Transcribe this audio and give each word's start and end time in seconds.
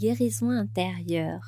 guérison 0.00 0.48
intérieure. 0.48 1.42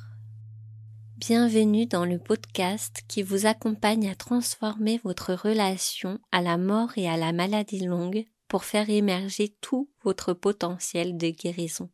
Bienvenue 1.17 1.87
dans 1.87 2.05
le 2.05 2.19
podcast 2.19 3.01
qui 3.07 3.23
vous 3.23 3.47
accompagne 3.47 4.07
à 4.07 4.13
transformer 4.13 5.01
votre 5.03 5.33
relation 5.33 6.19
à 6.31 6.39
la 6.43 6.59
mort 6.59 6.91
et 6.95 7.09
à 7.09 7.17
la 7.17 7.33
maladie 7.33 7.83
longue 7.83 8.25
pour 8.47 8.63
faire 8.63 8.91
émerger 8.91 9.55
tout 9.59 9.89
votre 10.03 10.33
potentiel 10.33 11.17
de 11.17 11.29
guérison. 11.29 11.89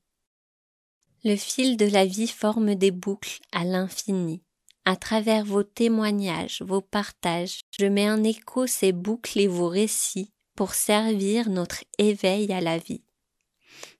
Le 1.24 1.38
fil 1.38 1.78
de 1.78 1.86
la 1.86 2.06
vie 2.06 2.28
forme 2.28 2.76
des 2.76 2.92
boucles 2.92 3.40
à 3.54 3.64
l'infini. 3.64 4.44
À 4.84 4.98
travers 4.98 5.46
vos 5.46 5.64
témoignages, 5.64 6.62
vos 6.62 6.82
partages, 6.82 7.62
je 7.80 7.86
mets 7.86 8.12
en 8.12 8.22
écho 8.22 8.68
ces 8.68 8.92
boucles 8.92 9.40
et 9.40 9.48
vos 9.48 9.70
récits 9.70 10.34
pour 10.58 10.74
servir 10.74 11.50
notre 11.50 11.86
éveil 12.00 12.52
à 12.52 12.60
la 12.60 12.80
vie. 12.80 13.06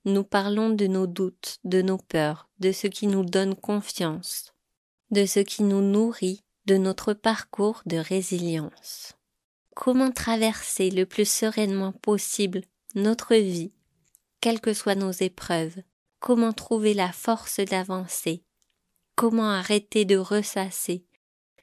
Nous 0.04 0.24
parlons 0.24 0.70
de 0.70 0.86
nos 0.86 1.06
doutes, 1.06 1.58
de 1.64 1.82
nos 1.82 1.98
peurs, 1.98 2.48
de 2.58 2.72
ce 2.72 2.86
qui 2.86 3.06
nous 3.06 3.24
donne 3.24 3.54
confiance, 3.54 4.52
de 5.10 5.26
ce 5.26 5.40
qui 5.40 5.62
nous 5.62 5.82
nourrit, 5.82 6.42
de 6.66 6.76
notre 6.76 7.14
parcours 7.14 7.82
de 7.86 7.96
résilience. 7.96 9.14
Comment 9.74 10.10
traverser 10.10 10.90
le 10.90 11.06
plus 11.06 11.28
sereinement 11.28 11.92
possible 11.92 12.62
notre 12.94 13.34
vie, 13.34 13.72
quelles 14.40 14.60
que 14.60 14.74
soient 14.74 14.94
nos 14.94 15.12
épreuves, 15.12 15.82
comment 16.18 16.52
trouver 16.52 16.94
la 16.94 17.12
force 17.12 17.60
d'avancer, 17.60 18.44
comment 19.14 19.50
arrêter 19.50 20.04
de 20.04 20.16
ressasser, 20.16 21.06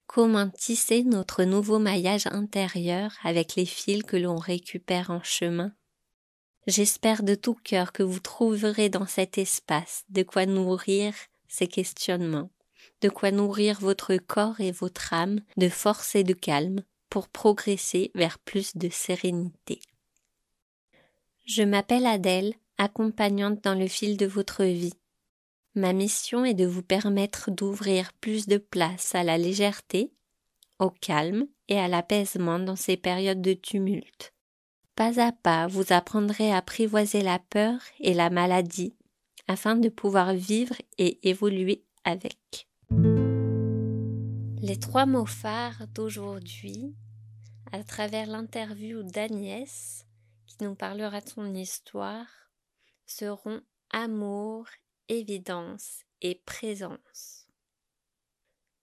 comment 0.08 0.50
tisser 0.50 1.04
notre 1.04 1.44
nouveau 1.44 1.80
maillage 1.80 2.28
intérieur 2.28 3.14
avec 3.24 3.56
les 3.56 3.66
fils 3.66 4.04
que 4.04 4.18
l'on 4.18 4.38
récupère 4.38 5.12
en 5.12 5.22
chemin? 5.22 5.74
J'espère 6.68 7.24
de 7.24 7.34
tout 7.34 7.54
cœur 7.54 7.94
que 7.94 8.04
vous 8.04 8.20
trouverez 8.20 8.90
dans 8.90 9.08
cet 9.08 9.38
espace 9.38 10.04
de 10.10 10.22
quoi 10.24 10.46
nourrir 10.46 11.14
ces 11.48 11.68
questionnements, 11.68 12.50
de 13.00 13.08
quoi 13.08 13.32
nourrir 13.32 13.80
votre 13.80 14.18
corps 14.18 14.60
et 14.60 14.74
votre 14.74 15.14
âme 15.14 15.40
de 15.56 15.70
force 15.70 16.14
et 16.16 16.26
de 16.26 16.34
calme 16.34 16.84
pour 17.10 17.30
progresser 17.30 18.12
vers 18.16 18.38
plus 18.38 18.76
de 18.76 18.90
sérénité. 18.90 19.80
Je 21.46 21.64
m'appelle 21.64 22.06
Adèle, 22.06 22.54
accompagnante 22.78 23.64
dans 23.64 23.76
le 23.76 23.88
fil 23.88 24.18
de 24.18 24.26
votre 24.26 24.66
vie. 24.66 25.00
Ma 25.74 25.94
mission 25.94 26.44
est 26.44 26.54
de 26.54 26.66
vous 26.66 26.84
permettre 26.84 27.50
d'ouvrir 27.50 28.12
plus 28.12 28.46
de 28.46 28.58
place 28.58 29.16
à 29.16 29.24
la 29.24 29.38
légèreté, 29.38 30.12
au 30.80 30.90
calme 30.90 31.48
et 31.70 31.80
à 31.80 31.88
l'apaisement 31.88 32.60
dans 32.60 32.76
ces 32.76 32.98
périodes 32.98 33.42
de 33.42 33.54
tumulte 33.54 34.34
pas 34.98 35.22
à 35.22 35.32
pas, 35.32 35.68
vous 35.68 35.94
apprendrez 35.94 36.52
à 36.52 36.58
apprivoiser 36.58 37.22
la 37.22 37.38
peur 37.38 37.80
et 38.00 38.16
la 38.16 38.32
maladie 38.32 38.96
afin 39.48 39.76
de 39.76 39.90
pouvoir 39.90 40.34
vivre 40.34 40.76
et 40.98 41.30
évoluer 41.30 41.86
avec. 42.04 42.68
Les 44.60 44.80
trois 44.82 45.06
mots 45.06 45.28
phares 45.28 45.88
d'aujourd'hui, 45.94 46.96
à 47.72 47.84
travers 47.84 48.26
l'interview 48.26 49.04
d'Agnès, 49.04 50.08
qui 50.48 50.58
nous 50.62 50.74
parlera 50.74 51.22
de 51.22 51.30
son 51.30 51.54
histoire, 51.54 52.28
seront 53.06 53.62
amour, 53.92 54.66
évidence 55.10 56.02
et 56.22 56.42
présence. 56.44 57.46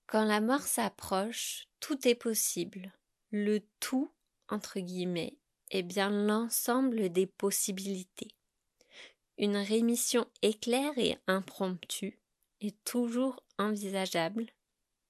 Quand 0.06 0.24
la 0.24 0.40
mort 0.40 0.62
s'approche, 0.62 1.66
tout 1.80 2.06
est 2.06 2.14
possible. 2.14 2.92
Le 3.32 3.58
tout, 3.80 4.12
entre 4.48 4.78
guillemets, 4.78 5.38
est 5.70 5.82
bien 5.82 6.10
l'ensemble 6.10 7.10
des 7.10 7.26
possibilités. 7.26 8.34
Une 9.38 9.56
rémission 9.56 10.26
éclair 10.42 10.92
et 10.96 11.18
impromptue 11.26 12.20
est 12.60 12.76
toujours 12.84 13.42
envisageable, 13.58 14.46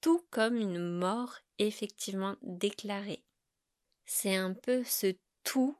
tout 0.01 0.25
comme 0.31 0.55
une 0.55 0.79
mort 0.79 1.37
effectivement 1.59 2.35
déclarée. 2.41 3.23
C'est 4.05 4.35
un 4.35 4.53
peu 4.53 4.83
ce 4.83 5.15
tout 5.43 5.77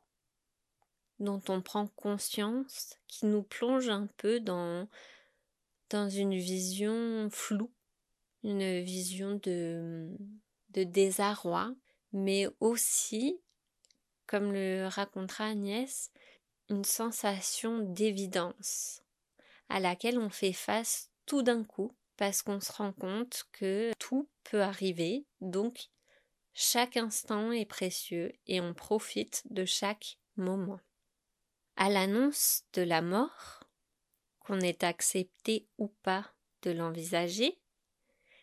dont 1.20 1.42
on 1.48 1.62
prend 1.62 1.88
conscience 1.88 2.98
qui 3.08 3.26
nous 3.26 3.44
plonge 3.44 3.90
un 3.90 4.08
peu 4.18 4.40
dans, 4.40 4.88
dans 5.90 6.10
une 6.10 6.36
vision 6.36 7.30
floue, 7.32 7.74
une 8.44 8.82
vision 8.82 9.40
de, 9.42 10.16
de 10.70 10.84
désarroi, 10.84 11.74
mais 12.12 12.48
aussi 12.60 13.40
comme 14.28 14.52
le 14.52 14.88
racontera 14.88 15.46
Agnès, 15.46 16.12
une 16.70 16.84
sensation 16.84 17.80
d'évidence 17.80 19.02
à 19.70 19.80
laquelle 19.80 20.20
on 20.20 20.30
fait 20.30 20.54
face 20.54 21.10
tout 21.26 21.42
d'un 21.42 21.64
coup 21.64 21.92
parce 22.18 22.42
qu'on 22.42 22.60
se 22.60 22.72
rend 22.72 22.94
compte 22.94 23.46
que 23.52 23.92
tout 24.00 24.30
peut 24.44 24.62
arriver, 24.62 25.26
donc 25.42 25.90
chaque 26.54 26.98
instant 26.98 27.52
est 27.52 27.66
précieux 27.66 28.32
et 28.48 28.62
on 28.62 28.74
profite 28.74 29.44
de 29.50 29.66
chaque 29.66 30.18
moment. 30.38 30.80
À 31.76 31.90
l'annonce 31.90 32.64
de 32.74 32.82
la 32.82 33.02
mort, 33.02 33.60
qu'on 34.40 34.62
ait 34.62 34.86
accepté 34.86 35.68
ou 35.78 35.88
pas 36.04 36.32
de 36.62 36.72
l'envisager, 36.72 37.60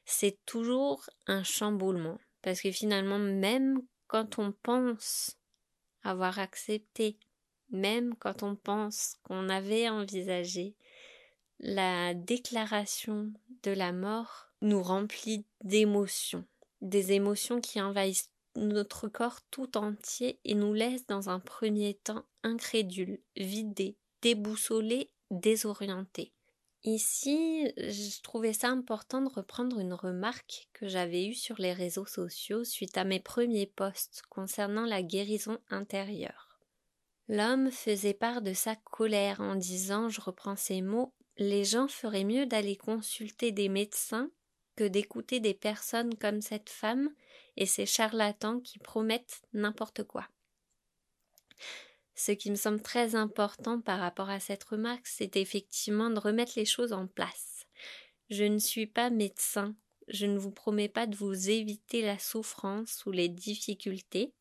c'est 0.05 0.39
toujours 0.45 1.09
un 1.27 1.43
chamboulement 1.43 2.19
parce 2.43 2.61
que 2.61 2.73
finalement 2.73 3.19
même 3.19 3.81
quand 4.09 4.39
on 4.39 4.53
pense 4.53 5.39
avoir 6.03 6.39
accepté, 6.39 7.19
même 7.71 8.15
quand 8.17 8.43
on 8.43 8.57
pense 8.57 9.17
qu'on 9.23 9.49
avait 9.49 9.89
envisagé, 9.89 10.75
la 11.61 12.15
déclaration 12.15 13.33
de 13.63 13.71
la 13.71 13.93
mort 13.93 14.49
nous 14.61 14.83
remplit 14.83 15.47
d'émotions, 15.63 16.45
des 16.81 17.13
émotions 17.13 17.61
qui 17.61 17.81
envahissent 17.81 18.31
notre 18.57 19.09
corps 19.09 19.41
tout 19.51 19.77
entier 19.79 20.39
et 20.45 20.55
nous 20.55 20.75
laissent 20.75 21.07
dans 21.07 21.31
un 21.31 21.41
premier 21.41 21.95
temps 21.95 22.25
incrédules, 22.43 23.21
vidés, 23.37 23.97
déboussolés, 24.21 25.11
désorientés. 25.31 26.33
Ici, 26.85 27.73
je 27.77 28.23
trouvais 28.23 28.53
ça 28.53 28.69
important 28.69 29.23
de 29.23 29.29
reprendre 29.29 29.79
une 29.79 29.93
remarque 29.93 30.69
que 30.73 30.89
j'avais 30.89 31.27
eue 31.27 31.35
sur 31.35 31.61
les 31.61 31.73
réseaux 31.73 32.07
sociaux 32.07 32.65
suite 32.65 32.99
à 32.99 33.05
mes 33.05 33.21
premiers 33.21 33.67
posts 33.69 34.23
concernant 34.29 34.85
la 34.85 35.05
guérison 35.05 35.59
intérieure. 35.71 36.59
L'homme 37.29 37.71
faisait 37.71 38.15
part 38.15 38.43
de 38.43 38.53
sa 38.53 38.75
colère 38.75 39.41
en 39.41 39.55
disant, 39.55 40.09
je 40.09 40.21
reprends 40.21 40.57
ces 40.57 40.83
mots, 40.83 41.15
les 41.39 41.65
gens 41.65 41.87
feraient 41.87 42.25
mieux 42.25 42.47
d'aller 42.47 42.77
consulter 42.77 43.53
des 43.53 43.69
médecins 43.69 44.31
que 44.75 44.85
d'écouter 44.85 45.39
des 45.39 45.55
personnes 45.55 46.17
comme 46.17 46.41
cette 46.41 46.71
femme 46.71 47.11
et 47.57 47.67
ces 47.67 47.87
charlatans 47.87 48.61
qui 48.61 48.81
promettent 48.81 49.43
n'importe 49.53 50.03
quoi. 50.03 50.27
Ce 52.15 52.33
qui 52.33 52.51
me 52.51 52.57
semble 52.57 52.83
très 52.83 53.15
important 53.15 53.81
par 53.81 53.99
rapport 53.99 54.31
à 54.31 54.41
cette 54.41 54.65
remarque, 54.65 55.07
c'est 55.07 55.37
effectivement 55.37 56.11
de 56.11 56.19
remettre 56.19 56.53
les 56.57 56.65
choses 56.65 56.93
en 56.93 57.07
place. 57.07 57.67
Je 58.31 58.45
ne 58.45 58.59
suis 58.59 58.87
pas 58.87 59.11
médecin, 59.11 59.75
je 60.09 60.27
ne 60.27 60.39
vous 60.39 60.51
promets 60.51 60.89
pas 60.89 61.07
de 61.07 61.17
vous 61.17 61.51
éviter 61.51 62.03
la 62.03 62.19
souffrance 62.19 63.05
ou 63.07 63.13
les 63.13 63.29
difficultés. 63.29 64.35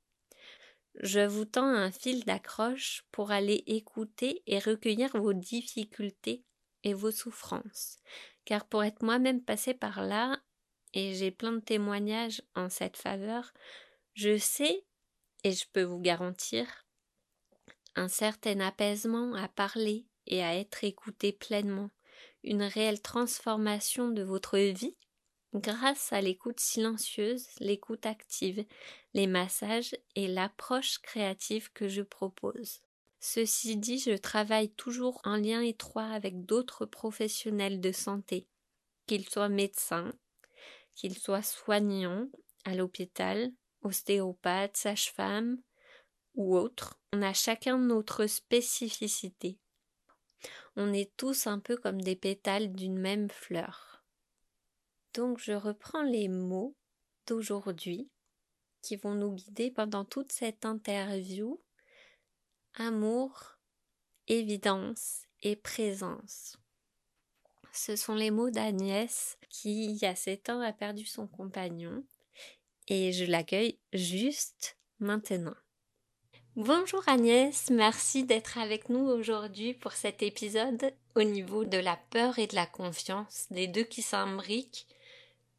Je 0.96 1.22
vous 1.22 1.46
tends 1.46 1.68
un 1.68 1.92
fil 1.92 2.26
d'accroche 2.26 3.06
pour 3.12 3.32
aller 3.32 3.64
écouter 3.68 4.44
et 4.48 4.60
recueillir 4.60 5.16
vos 5.18 5.34
difficultés 5.34 6.44
et 6.84 6.94
vos 6.94 7.12
souffrances. 7.12 7.98
Car 8.44 8.66
pour 8.66 8.84
être 8.84 9.04
moi-même 9.04 9.42
passé 9.42 9.74
par 9.74 10.04
là, 10.04 10.42
et 10.94 11.14
j'ai 11.14 11.32
plein 11.32 11.54
de 11.54 11.60
témoignages 11.60 12.42
en 12.56 12.70
cette 12.70 12.98
faveur, 12.98 13.54
je 14.14 14.38
sais, 14.38 14.84
et 15.44 15.54
je 15.54 15.66
peux 15.72 15.84
vous 15.84 16.00
garantir, 16.00 16.86
un 17.96 18.08
certain 18.08 18.60
apaisement 18.60 19.34
à 19.36 19.48
parler 19.48 20.06
et 20.28 20.44
à 20.44 20.56
être 20.56 20.84
écouté 20.84 21.32
pleinement, 21.32 21.90
une 22.44 22.64
réelle 22.64 23.02
transformation 23.02 24.10
de 24.10 24.24
votre 24.24 24.58
vie 24.58 24.96
grâce 25.54 26.14
à 26.14 26.22
l'écoute 26.22 26.60
silencieuse, 26.60 27.48
l'écoute 27.60 28.06
active, 28.06 28.66
les 29.14 29.28
massages 29.28 29.96
et 30.16 30.28
l'approche 30.28 31.00
créative 31.00 31.72
que 31.74 31.88
je 31.88 32.02
propose. 32.02 32.80
Ceci 33.20 33.78
dit, 33.78 34.00
je 34.00 34.18
travaille 34.18 34.72
toujours 34.72 35.22
en 35.26 35.36
lien 35.36 35.62
étroit 35.62 36.08
avec 36.08 36.46
d'autres 36.46 36.86
professionnels 36.86 37.82
de 37.82 37.92
santé, 37.92 38.48
qu'ils 39.06 39.30
soient 39.30 39.50
médecins, 39.50 40.12
qu'ils 40.96 41.18
soient 41.18 41.44
soignants 41.44 42.28
à 42.66 42.74
l'hôpital, 42.74 43.52
ostéopathes, 43.84 44.78
sages-femmes, 44.78 45.62
ou 46.36 46.56
autre, 46.56 47.00
on 47.14 47.22
a 47.22 47.34
chacun 47.34 47.78
notre 47.78 48.26
spécificité. 48.28 49.60
On 50.76 50.94
est 50.94 51.16
tous 51.18 51.48
un 51.48 51.60
peu 51.60 51.78
comme 51.78 52.02
des 52.02 52.16
pétales 52.16 52.72
d'une 52.74 52.98
même 52.98 53.30
fleur. 53.30 54.04
Donc 55.14 55.40
je 55.40 55.52
reprends 55.52 56.04
les 56.04 56.30
mots 56.30 56.76
d'aujourd'hui 57.28 58.10
qui 58.82 58.96
vont 58.96 59.14
nous 59.14 59.34
guider 59.34 59.70
pendant 59.70 60.06
toute 60.06 60.32
cette 60.32 60.66
interview. 60.66 61.62
Amour, 62.76 63.58
évidence 64.28 65.24
et 65.44 65.56
présence. 65.56 66.58
ce 67.74 67.96
sont 67.96 68.16
les 68.16 68.32
mots 68.32 68.50
d'Agnès 68.50 69.38
qui, 69.50 69.86
il 69.86 69.98
y 69.98 70.06
a 70.06 70.16
sept 70.16 70.50
ans, 70.50 70.62
a 70.62 70.72
perdu 70.72 71.06
son 71.06 71.28
compagnon 71.28 72.06
et 72.88 73.12
je 73.12 73.26
l'accueille 73.26 73.80
juste 73.94 74.78
maintenant. 75.00 75.56
Bonjour 76.58 77.02
Agnès, 77.08 77.70
merci 77.70 78.26
d'être 78.26 78.58
avec 78.58 78.90
nous 78.90 79.08
aujourd'hui 79.08 79.74
pour 79.74 79.94
cet 79.94 80.22
épisode 80.22 80.92
au 81.16 81.24
niveau 81.24 81.64
de 81.64 81.78
la 81.78 81.98
peur 82.10 82.40
et 82.40 82.48
de 82.48 82.56
la 82.56 82.66
confiance, 82.66 83.48
des 83.52 83.68
deux 83.68 83.86
qui 83.86 84.02
s'imbriquent. 84.02 84.86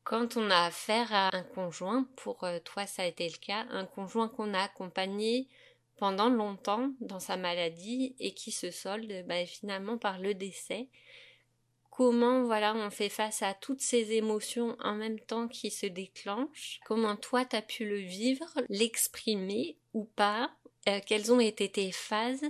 Quand 0.05 0.37
on 0.37 0.51
a 0.51 0.67
affaire 0.67 1.09
à 1.15 1.35
un 1.35 1.45
conjoint, 1.45 2.07
pour 2.17 2.45
euh, 2.45 2.59
toi 2.63 2.87
ça 2.87 3.05
a 3.05 3.07
été 3.07 3.27
le 3.27 3.39
cas, 3.39 3.65
un 3.71 3.87
conjoint 3.87 4.29
qu'on 4.29 4.53
a 4.53 4.65
accompagné 4.65 5.49
pendant 5.97 6.29
longtemps 6.29 6.91
dans 7.01 7.21
sa 7.21 7.39
maladie 7.39 8.15
et 8.19 8.35
qui 8.35 8.51
se 8.51 8.71
solde 8.71 9.25
bah, 9.27 9.47
finalement 9.47 9.97
par 9.97 10.19
le 10.19 10.35
décès. 10.35 10.89
Comment 11.91 12.45
voilà 12.45 12.75
on 12.75 12.91
fait 12.91 13.09
face 13.09 13.41
à 13.41 13.55
toutes 13.55 13.81
ces 13.81 14.13
émotions 14.13 14.77
en 14.79 14.95
même 14.95 15.21
temps 15.21 15.49
qui 15.49 15.71
se 15.71 15.87
déclenchent? 15.87 16.81
Comment 16.85 17.17
toi 17.17 17.47
tu 17.47 17.57
as 17.57 17.63
pu 17.63 17.87
le 17.87 17.97
vivre, 17.97 18.53
l'exprimer 18.69 19.79
ou 19.95 20.05
pas? 20.05 20.51
Euh, 20.89 21.01
Quelles 21.07 21.33
ont 21.33 21.41
été 21.41 21.71
tes 21.71 21.93
phases 21.93 22.45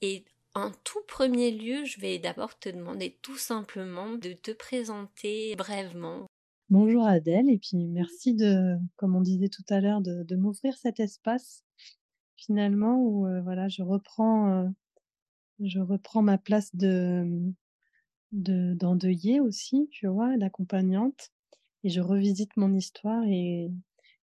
Et 0.00 0.24
en 0.54 0.70
tout 0.84 1.02
premier 1.08 1.50
lieu, 1.50 1.84
je 1.84 2.00
vais 2.00 2.18
d'abord 2.18 2.58
te 2.58 2.68
demander 2.68 3.16
tout 3.22 3.38
simplement 3.38 4.12
de 4.12 4.32
te 4.32 4.50
présenter 4.50 5.56
brièvement. 5.56 6.26
Bonjour 6.68 7.06
Adèle, 7.06 7.50
et 7.50 7.58
puis 7.58 7.86
merci 7.86 8.34
de, 8.34 8.76
comme 8.96 9.14
on 9.14 9.20
disait 9.20 9.48
tout 9.48 9.64
à 9.68 9.80
l'heure, 9.80 10.00
de, 10.00 10.36
m'ouvrir 10.36 10.76
cet 10.76 11.00
espace 11.00 11.64
finalement 12.36 12.98
où 12.98 13.26
euh, 13.26 13.42
voilà, 13.42 13.68
je 13.68 13.82
reprends, 13.82 14.50
euh, 14.50 14.68
je 15.60 15.80
reprends 15.80 16.22
ma 16.22 16.38
place 16.38 16.74
de 16.74 17.52
d'endeuillée 18.32 19.40
aussi, 19.40 19.88
tu 19.90 20.06
vois, 20.06 20.38
d'accompagnante, 20.38 21.30
et 21.84 21.90
je 21.90 22.00
revisite 22.00 22.56
mon 22.56 22.72
histoire 22.74 23.22
et, 23.26 23.70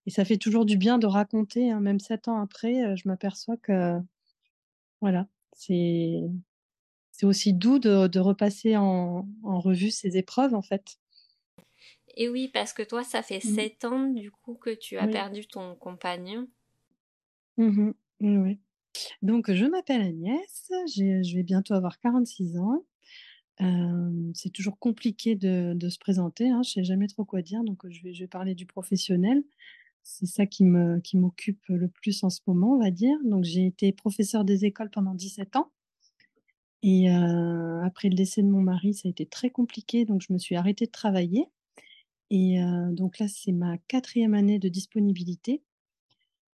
et, 0.10 0.12
ça 0.12 0.26
fait 0.26 0.38
toujours 0.38 0.66
du 0.66 0.78
bien 0.78 0.98
de 0.98 1.08
raconter, 1.08 1.72
hein, 1.72 1.80
même 1.80 2.00
sept 2.00 2.28
ans 2.28 2.40
après, 2.42 2.96
je 2.98 3.08
m'aperçois 3.08 3.58
que 3.58 4.00
voilà, 5.02 5.28
c'est 5.54 6.22
c'est 7.12 7.26
aussi 7.26 7.54
doux 7.54 7.80
de, 7.80 8.08
de 8.08 8.20
repasser 8.20 8.78
en, 8.78 9.28
en 9.44 9.60
revue 9.60 9.92
ces 9.92 10.18
épreuves 10.18 10.54
en 10.54 10.62
fait. 10.62 11.00
Et 12.16 12.28
oui, 12.28 12.50
parce 12.50 12.74
que 12.74 12.84
toi, 12.84 13.04
ça 13.04 13.22
fait 13.22 13.38
mmh. 13.38 13.56
sept 13.56 13.86
ans 13.86 14.08
du 14.08 14.32
coup 14.32 14.56
que 14.56 14.72
tu 14.72 14.98
as 14.98 15.08
perdu 15.08 15.48
ton 15.48 15.76
compagnon. 15.76 16.48
Mmh 17.58 17.92
oui. 18.22 18.60
Donc, 19.22 19.52
je 19.54 19.66
m'appelle 19.66 20.02
Agnès, 20.02 20.72
je 20.88 21.36
vais 21.36 21.44
bientôt 21.44 21.74
avoir 21.74 22.00
46 22.00 22.58
ans. 22.58 22.84
c'est 24.34 24.52
toujours 24.52 24.78
compliqué 24.80 25.36
de, 25.36 25.90
se 25.90 25.98
présenter, 25.98 26.50
hein, 26.50 26.62
je 26.64 26.70
ne 26.70 26.74
sais 26.74 26.84
jamais 26.84 27.08
trop 27.08 27.24
quoi 27.24 27.42
dire, 27.42 27.64
donc 27.64 27.88
je 27.88 28.04
vais, 28.04 28.14
je 28.14 28.24
vais 28.24 28.28
parler 28.28 28.56
du 28.56 28.66
professionnel. 28.66 29.44
C'est 30.04 30.26
ça 30.26 30.46
qui 30.46 30.66
me 30.66 31.00
qui 31.00 31.18
m'occupe 31.18 31.62
le 31.68 31.88
plus 31.88 32.24
en 32.24 32.30
ce 32.30 32.42
moment, 32.48 32.74
on 32.74 32.80
va 32.80 32.92
dire. 32.92 33.18
Donc, 33.26 33.44
j'ai 33.44 33.66
été 33.66 33.92
professeur 33.92 34.44
des 34.44 34.66
écoles 34.66 34.90
pendant 34.90 35.14
17 35.14 35.56
ans. 35.56 35.72
Et 36.82 37.10
après 37.10 38.10
le 38.10 38.16
décès 38.16 38.42
de 38.42 38.48
mon 38.48 38.62
mari, 38.62 38.94
ça 38.94 39.08
a 39.08 39.12
été 39.12 39.26
très 39.26 39.50
compliqué, 39.50 40.06
donc 40.06 40.22
je 40.26 40.32
me 40.32 40.38
suis 40.38 40.56
arrêtée 40.56 40.86
de 40.86 40.92
travailler. 40.92 41.46
Et 42.30 42.60
donc 42.92 43.20
là, 43.20 43.28
c'est 43.28 43.52
ma 43.52 43.78
quatrième 43.78 44.34
année 44.34 44.60
de 44.60 44.70
disponibilité. 44.70 45.62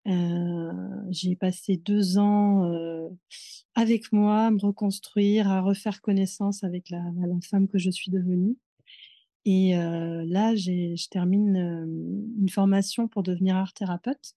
j'ai 0.05 1.35
passé 1.35 1.77
deux 1.77 2.17
ans 2.17 2.69
avec 3.75 4.11
moi, 4.11 4.45
à 4.47 4.51
me 4.51 4.59
reconstruire, 4.59 5.49
à 5.49 5.61
refaire 5.61 6.01
connaissance 6.01 6.63
avec 6.63 6.89
la 6.89 7.03
femme 7.49 7.67
que 7.67 7.77
je 7.77 7.89
suis 7.89 8.11
devenue. 8.11 8.57
Et 9.45 9.73
là, 9.75 10.55
je 10.55 11.09
termine 11.09 11.55
une 12.39 12.49
formation 12.49 13.07
pour 13.07 13.23
devenir 13.23 13.55
art 13.55 13.73
thérapeute. 13.73 14.35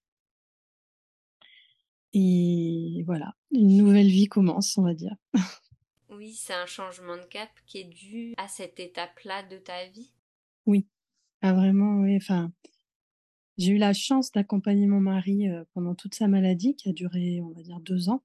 Et 2.13 3.03
voilà, 3.07 3.35
une 3.53 3.77
nouvelle 3.77 4.09
vie 4.09 4.27
commence, 4.27 4.79
on 4.79 4.83
va 4.83 4.95
dire. 4.95 5.15
Oui, 6.09 6.33
c'est 6.33 6.55
un 6.55 6.67
changement 6.67 7.17
de 7.17 7.25
cap 7.25 7.51
qui 7.67 7.79
est 7.79 7.85
dû 7.85 8.33
à 8.39 8.49
cette 8.49 8.81
étape-là 8.81 9.43
de 9.43 9.59
ta 9.59 9.87
vie? 9.87 10.13
Oui, 10.65 10.87
ah 11.43 11.53
vraiment, 11.53 12.01
oui, 12.01 12.17
enfin, 12.17 12.53
j'ai 13.59 13.73
eu 13.73 13.79
la 13.79 13.93
chance 13.93 14.33
d'accompagner 14.33 14.87
mon 14.87 15.01
mari, 15.01 15.47
pendant 15.75 15.95
toute 15.95 16.15
sa 16.15 16.27
maladie 16.27 16.75
qui 16.75 16.89
a 16.89 16.93
duré, 16.93 17.41
on 17.43 17.51
va 17.51 17.63
dire 17.63 17.81
deux 17.81 18.09
ans. 18.09 18.23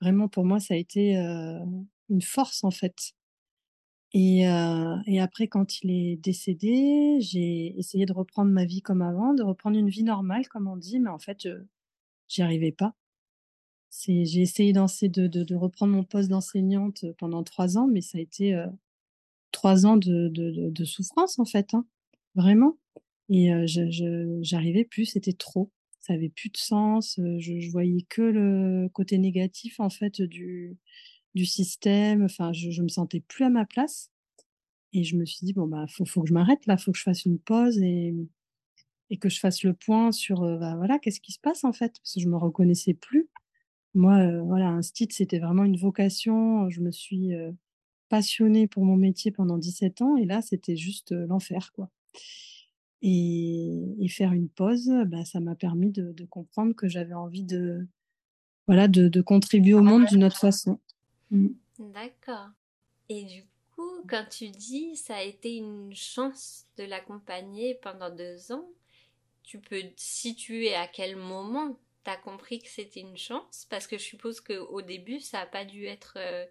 Vraiment 0.00 0.28
pour 0.28 0.44
moi, 0.44 0.60
ça 0.60 0.74
a 0.74 0.76
été, 0.76 1.16
une 2.08 2.22
force 2.22 2.62
en 2.62 2.70
fait. 2.70 3.14
Et 4.14 4.40
et 5.06 5.20
après 5.20 5.48
quand 5.48 5.80
il 5.82 5.90
est 5.90 6.16
décédé, 6.16 7.18
j'ai 7.20 7.78
essayé 7.78 8.04
de 8.06 8.12
reprendre 8.12 8.50
ma 8.50 8.64
vie 8.66 8.82
comme 8.82 9.02
avant, 9.02 9.32
de 9.34 9.42
reprendre 9.42 9.78
une 9.78 9.88
vie 9.88 10.04
normale 10.04 10.48
comme 10.48 10.68
on 10.68 10.76
dit, 10.76 11.00
mais 11.00 11.10
en 11.10 11.18
fait, 11.18 11.42
je 11.44 11.64
j'y 12.28 12.42
arrivais 12.42 12.72
pas. 12.72 12.94
J'ai 14.06 14.40
essayé 14.40 14.72
de 14.72 15.26
de 15.26 15.54
reprendre 15.54 15.92
mon 15.92 16.04
poste 16.04 16.30
d'enseignante, 16.30 17.04
pendant 17.18 17.42
trois 17.44 17.76
ans, 17.76 17.86
mais 17.86 18.00
ça 18.00 18.18
a 18.18 18.20
été, 18.22 18.54
trois 19.52 19.86
ans 19.86 19.96
de 19.98 20.28
de 20.30 20.84
souffrance 20.86 21.38
en 21.40 21.44
fait, 21.46 21.74
hein. 21.74 21.86
Vraiment 22.36 22.78
et 23.30 23.50
je 23.68 24.38
j'arrivais 24.42 24.84
plus, 24.84 25.06
c'était 25.06 25.32
trop. 25.34 25.70
Ça 26.00 26.14
avait 26.14 26.30
plus 26.30 26.50
de 26.50 26.58
sens, 26.58 27.20
je 27.38 27.60
je 27.60 27.70
voyais 27.70 28.02
que 28.10 28.22
le 28.22 28.88
côté 28.90 29.18
négatif, 29.18 29.80
en 29.80 29.90
fait, 29.90 30.22
du 30.22 30.76
du 31.34 31.46
système. 31.46 32.24
Enfin, 32.24 32.52
je 32.52 32.70
je 32.70 32.82
me 32.82 32.88
sentais 32.88 33.20
plus 33.20 33.44
à 33.44 33.50
ma 33.50 33.66
place 33.66 34.10
et 34.92 35.04
je 35.04 35.16
me 35.16 35.24
suis 35.26 35.46
dit: 35.46 35.52
«Bon, 35.54 35.66
bah, 35.66 35.86
faut 35.88 36.04
faut 36.04 36.22
que 36.22 36.28
je 36.28 36.34
m'arrête 36.34 36.66
là, 36.66 36.76
faut 36.76 36.92
que 36.92 36.98
je 36.98 37.04
fasse 37.04 37.24
une 37.24 37.38
pause 37.38 37.78
et 37.78 38.14
et 39.10 39.18
que 39.18 39.28
je 39.28 39.40
fasse 39.40 39.62
le 39.64 39.74
point 39.74 40.10
sur, 40.12 40.40
bah, 40.58 40.76
voilà, 40.76 40.98
qu'est-ce 40.98 41.20
qui 41.20 41.32
se 41.32 41.40
passe, 41.40 41.64
en 41.64 41.72
fait?» 41.72 41.94
parce 42.00 42.14
que 42.14 42.20
je 42.20 42.28
me 42.28 42.36
reconnaissais 42.36 42.94
plus. 42.94 43.28
Moi, 43.94 44.40
voilà, 44.42 44.68
un 44.70 44.82
stit, 44.82 45.08
c'était 45.10 45.38
vraiment 45.38 45.64
une 45.64 45.76
vocation. 45.76 46.70
Je 46.70 46.80
me 46.80 46.90
suis, 46.92 47.32
passionnée 48.12 48.66
pour 48.66 48.84
mon 48.84 48.98
métier 48.98 49.30
pendant 49.30 49.56
17 49.56 50.02
ans 50.02 50.18
et 50.18 50.26
là, 50.26 50.42
c'était 50.42 50.76
juste, 50.76 51.12
l'enfer, 51.12 51.72
quoi. 51.72 51.88
Et, 53.00 54.06
faire 54.10 54.34
une 54.34 54.50
pause, 54.50 54.92
bah, 55.06 55.24
ça 55.24 55.40
m'a 55.40 55.54
permis 55.54 55.90
de, 55.90 56.14
comprendre 56.28 56.74
que 56.74 56.88
j'avais 56.88 57.14
envie 57.14 57.44
de, 57.44 57.88
voilà, 58.66 58.86
de, 58.86 59.20
contribuer 59.22 59.72
au 59.72 59.80
monde 59.80 60.04
d'une 60.04 60.24
autre 60.24 60.36
façon. 60.36 60.78
Mmh. 61.32 61.48
D'accord. 61.78 62.48
Et 63.08 63.24
du 63.24 63.44
coup, 63.74 64.04
quand 64.08 64.26
tu 64.30 64.48
dis 64.50 64.96
ça 64.96 65.16
a 65.16 65.22
été 65.22 65.56
une 65.56 65.94
chance 65.94 66.66
de 66.76 66.84
l'accompagner 66.84 67.74
pendant 67.82 68.10
deux 68.10 68.52
ans, 68.52 68.68
tu 69.42 69.58
peux 69.58 69.82
situer 69.96 70.74
à 70.74 70.86
quel 70.86 71.16
moment 71.16 71.78
tu 72.04 72.10
as 72.10 72.16
compris 72.16 72.60
que 72.60 72.68
c'était 72.68 73.00
une 73.00 73.16
chance? 73.16 73.66
Parce 73.70 73.86
que 73.86 73.98
je 73.98 74.04
suppose 74.04 74.40
qu'au 74.40 74.82
début, 74.82 75.20
ça 75.20 75.38
n'a 75.38 75.46
pas 75.46 75.64
dû 75.64 75.86
être 75.86 76.14
euh, 76.16 76.44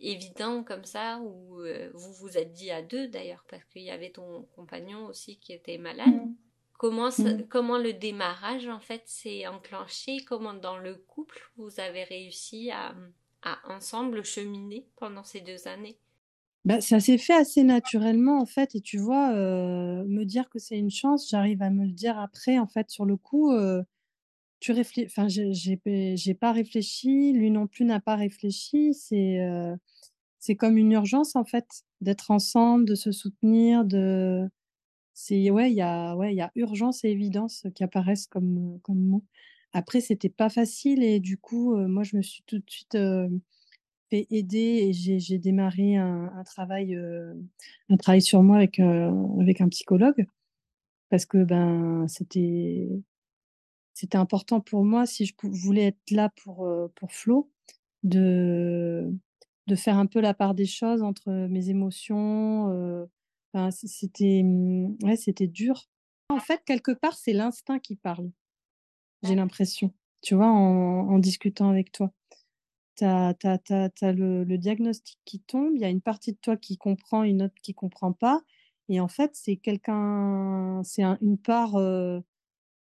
évident 0.00 0.64
comme 0.64 0.84
ça, 0.84 1.18
ou 1.20 1.60
euh, 1.60 1.90
vous 1.94 2.12
vous 2.14 2.36
êtes 2.36 2.52
dit 2.52 2.70
à 2.70 2.82
deux 2.82 3.08
d'ailleurs, 3.08 3.44
parce 3.48 3.64
qu'il 3.66 3.82
y 3.82 3.90
avait 3.90 4.10
ton 4.10 4.42
compagnon 4.56 5.06
aussi 5.06 5.38
qui 5.38 5.52
était 5.52 5.78
malade. 5.78 6.08
Mm. 6.08 6.34
Comment, 6.78 7.08
mm. 7.08 7.46
comment 7.48 7.78
le 7.78 7.92
démarrage 7.92 8.68
en 8.68 8.80
fait 8.80 9.02
s'est 9.06 9.46
enclenché? 9.46 10.24
Comment 10.24 10.54
dans 10.54 10.78
le 10.78 10.96
couple 10.96 11.50
vous 11.56 11.80
avez 11.80 12.04
réussi 12.04 12.70
à, 12.70 12.94
à 13.42 13.58
ensemble 13.74 14.24
cheminer 14.24 14.86
pendant 14.96 15.24
ces 15.24 15.40
deux 15.40 15.68
années 15.68 15.98
bah, 16.64 16.80
ça 16.80 16.98
s'est 16.98 17.18
fait 17.18 17.34
assez 17.34 17.62
naturellement 17.62 18.40
en 18.40 18.46
fait 18.46 18.74
et 18.74 18.80
tu 18.80 18.98
vois 18.98 19.32
euh, 19.34 20.04
me 20.06 20.24
dire 20.24 20.48
que 20.50 20.58
c'est 20.58 20.78
une 20.78 20.90
chance 20.90 21.28
j'arrive 21.30 21.62
à 21.62 21.70
me 21.70 21.84
le 21.84 21.92
dire 21.92 22.18
après 22.18 22.58
en 22.58 22.66
fait 22.66 22.90
sur 22.90 23.04
le 23.04 23.16
coup 23.16 23.52
euh, 23.52 23.82
tu 24.60 24.72
réfléchis 24.72 25.06
enfin 25.06 25.28
j'ai 25.28 26.34
pas 26.34 26.52
réfléchi 26.52 27.32
lui 27.32 27.50
non 27.50 27.66
plus 27.66 27.84
n'a 27.84 28.00
pas 28.00 28.16
réfléchi 28.16 28.94
c'est 28.94 29.38
c'est 30.46 30.54
comme 30.56 30.76
une 30.76 30.92
urgence 30.92 31.34
en 31.34 31.44
fait 31.44 31.66
d'être 32.00 32.30
ensemble, 32.30 32.84
de 32.84 32.94
se 32.94 33.10
soutenir, 33.10 33.84
de 33.84 34.48
c'est 35.14 35.50
ouais, 35.50 35.70
il 35.72 35.76
y 35.76 35.82
a 35.82 36.14
ouais, 36.16 36.34
y 36.34 36.40
a 36.40 36.52
urgence 36.54 37.04
et 37.04 37.08
évidence 37.10 37.66
qui 37.74 37.84
apparaissent 37.84 38.28
comme 38.28 38.78
comme 38.82 39.00
mots. 39.00 39.24
Après 39.76 40.00
c'était 40.00 40.30
pas 40.30 40.48
facile 40.48 41.02
et 41.02 41.20
du 41.20 41.36
coup, 41.36 41.76
moi 41.76 42.02
je 42.02 42.16
me 42.16 42.22
suis 42.22 42.42
tout 42.46 42.58
de 42.58 42.64
suite, 42.66 42.96
fait 44.08 44.26
aider 44.30 44.88
et 44.88 44.92
j'ai 44.94 45.38
démarré 45.38 45.96
un 45.96 46.44
travail, 46.46 46.98
un 47.90 47.96
travail 47.98 48.22
sur 48.22 48.42
moi 48.42 48.56
avec, 48.56 48.80
un 48.80 49.68
psychologue 49.68 50.26
parce 51.10 51.26
que 51.26 51.44
ben, 51.44 52.06
c'était 52.08 53.02
important 54.14 54.60
pour 54.60 54.82
moi 54.82 55.04
si 55.04 55.26
je 55.26 55.34
voulais 55.42 55.88
être 55.88 56.10
là 56.10 56.30
pour, 56.42 56.66
pour 56.94 57.12
Flo 57.12 57.50
de 58.02 59.12
de 59.66 59.74
faire 59.74 59.98
un 59.98 60.06
peu 60.06 60.20
la 60.20 60.32
part 60.32 60.54
des 60.54 60.66
choses 60.66 61.02
entre 61.02 61.30
mes 61.48 61.68
émotions, 61.68 63.08
c'était, 63.70 64.42
mmh, 64.42 64.96
ouais, 65.02 65.16
c'était 65.16 65.46
dur. 65.46 65.88
En 66.28 66.38
fait, 66.38 66.62
quelque 66.64 66.92
part, 66.92 67.16
c'est 67.16 67.32
l'instinct 67.32 67.78
qui 67.78 67.96
parle, 67.96 68.30
j'ai 69.26 69.34
l'impression, 69.36 69.92
tu 70.22 70.34
vois? 70.34 70.48
En 70.48 71.18
discutant 71.18 71.70
avec 71.70 71.92
toi. 71.92 72.12
tu 72.96 73.04
as 73.04 73.34
as 73.44 73.58
as 74.02 74.12
le 74.12 74.56
diagnostic 74.58 75.18
qui 75.24 75.40
tombe, 75.40 75.72
il 75.76 75.80
y 75.82 75.84
a 75.84 75.90
une 75.90 76.00
partie 76.02 76.32
de 76.32 76.38
toi 76.38 76.56
qui 76.56 76.78
comprend, 76.78 77.22
une 77.24 77.42
autre 77.42 77.54
qui 77.62 77.74
comprend 77.74 78.12
pas 78.12 78.42
et 78.88 79.00
en 79.00 79.08
fait, 79.08 79.32
c'est 79.34 79.56
quelqu'un 79.56 80.82
c'est 80.84 81.02
un 81.02 81.18
une 81.22 81.38
part, 81.38 81.76
heu, 81.78 82.22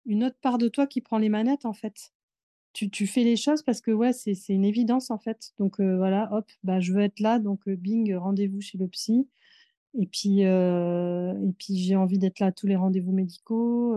une 0.07 0.25
autre 0.25 0.39
part 0.43 0.59
de 0.59 0.69
toi 0.69 0.87
qui 0.89 1.01
prend 1.03 1.19
les 1.19 1.29
manettes, 1.31 1.67
en 1.67 1.73
fait. 1.75 2.13
Tu 2.75 2.91
tu 2.91 3.07
fais 3.09 3.25
les 3.25 3.37
choses 3.37 3.63
parce 3.63 3.81
que, 3.83 3.91
ouais, 3.93 4.13
c'est 4.15 4.35
une 4.51 4.65
évidence, 4.67 5.11
en 5.13 5.19
fait. 5.19 5.53
Donc 5.59 5.81
heu, 5.81 5.97
voilà, 5.97 6.29
hop, 6.35 6.51
bah, 6.65 6.81
je 6.81 6.93
veux 6.95 7.03
être 7.03 7.21
là, 7.21 7.39
donc 7.41 7.69
heu, 7.69 7.77
bing, 7.77 8.15
rendez-vous 8.17 8.61
chez 8.63 8.79
le 8.79 8.89
psy 8.89 9.29
et 10.01 10.07
puis, 10.07 10.41
et 10.43 11.53
puis 11.59 11.77
j'ai 11.79 11.97
envie 11.97 12.19
d'être 12.19 12.41
là 12.41 12.47
à 12.49 12.53
tous 12.53 12.67
les 12.67 12.77
rendez-vous 12.77 13.13
médicaux, 13.13 13.97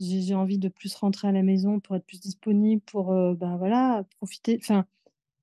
j'ai 0.00 0.34
envie 0.34 0.58
de 0.58 0.68
plus 0.68 0.94
rentrer 0.96 1.28
à 1.28 1.32
la 1.32 1.42
maison 1.42 1.80
pour 1.80 1.96
être 1.96 2.06
plus 2.06 2.20
disponible, 2.20 2.82
pour, 2.82 3.12
heu, 3.12 3.34
ben, 3.34 3.56
voilà, 3.56 4.04
profiter 4.18 4.58
enfin, 4.60 4.86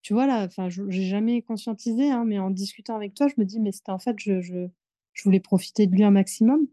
tu 0.04 0.14
vois, 0.14 0.28
là, 0.28 0.46
enfin, 0.46 0.70
je 0.70 0.90
j'ai 0.90 1.06
jamais 1.06 1.42
conscientisé, 1.44 2.12
hein, 2.12 2.26
mais 2.26 2.40
en 2.40 2.52
discutant 2.52 2.96
avec 2.98 3.16
toi, 3.16 3.28
je 3.30 3.36
me 3.40 3.46
dis: 3.46 3.60
«Mais 3.62 3.72
c'était 3.74 3.92
en 3.92 4.00
fait, 4.00 4.18
je 4.20 4.42
je 4.42 4.68
je 5.14 5.24
voulais 5.24 5.40
profiter 5.42 5.88
de 5.88 5.94
lui 5.96 6.04
un 6.06 6.12
maximum». 6.12 6.68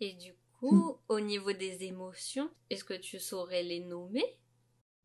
Et 0.00 0.14
du 0.14 0.34
Mmh. 0.70 0.90
coup, 0.92 0.96
au 1.08 1.20
niveau 1.20 1.52
des 1.52 1.84
émotions, 1.84 2.50
est-ce 2.70 2.82
que 2.84 2.94
tu 2.94 3.18
saurais 3.20 3.62
les 3.62 3.80
nommer? 3.80 4.38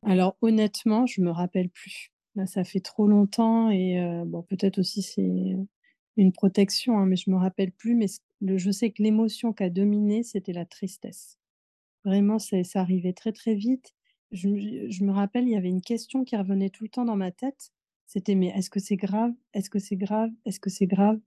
Alors 0.03 0.37
honnêtement, 0.41 1.05
je 1.07 1.21
me 1.21 1.31
rappelle 1.31 1.69
plus. 1.69 2.11
Là, 2.35 2.45
ça 2.45 2.63
fait 2.63 2.79
trop 2.81 3.07
longtemps 3.07 3.69
et 3.71 3.99
heu, 3.99 4.23
bon, 4.25 4.41
peut-être 4.43 4.79
aussi 4.79 5.01
c'est, 5.01 5.57
une 6.17 6.33
protection, 6.33 6.99
hein, 6.99 7.05
mais 7.07 7.15
je 7.17 7.31
me 7.31 7.37
rappelle 7.37 7.71
plus, 7.73 7.95
mais 7.95 8.07
le 8.41 8.57
je 8.59 8.71
sais 8.71 8.91
que 8.91 9.03
l'émotion 9.03 9.53
qui 9.53 9.63
a 9.63 9.71
dominé, 9.71 10.23
c'était 10.23 10.53
la 10.53 10.65
tristesse. 10.67 11.39
Vraiment, 12.05 12.39
c'est 12.39 12.63
ça 12.63 12.81
arrivait 12.81 13.13
très, 13.13 13.31
très 13.31 13.53
vite. 13.53 13.93
Je 14.31 14.47
me 15.03 15.11
rappelle, 15.11 15.43
il 15.45 15.51
y 15.51 15.55
avait 15.55 15.67
une 15.69 15.81
question 15.81 16.23
qui 16.23 16.35
revenait 16.37 16.69
tout 16.69 16.83
le 16.83 16.89
temps 16.89 17.05
dans 17.05 17.15
ma 17.17 17.31
tête. 17.31 17.71
C'était: 18.07 18.35
«Mais 18.35 18.47
est-ce 18.47 18.69
que 18.69 18.79
c'est 18.79 18.95
grave? 18.95 19.31
Est-ce 19.53 19.69
que 19.69 19.79
c'est 19.79 19.95
grave? 19.97 20.31
Est-ce 20.45 20.59
que 20.59 20.69
c'est 20.69 20.87
grave?» 20.87 21.19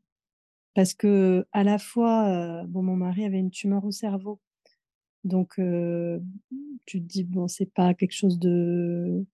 parce 0.74 0.94
que 0.94 1.46
à 1.52 1.64
la 1.64 1.78
fois, 1.78 2.62
heu, 2.64 2.66
bon, 2.68 2.82
mon 2.82 2.96
mari 2.96 3.24
avait 3.26 3.38
une 3.40 3.50
tumeur 3.50 3.84
au 3.84 3.90
cerveau, 3.92 4.40
donc 5.24 5.58
heu, 5.60 6.22
tu 6.86 7.00
te 7.02 7.06
dis: 7.06 7.24
«Bon, 7.24 7.48
c'est 7.48 7.66
pas 7.72 7.94
quelque 7.94 8.12
chose 8.14 8.38
de 8.40 9.26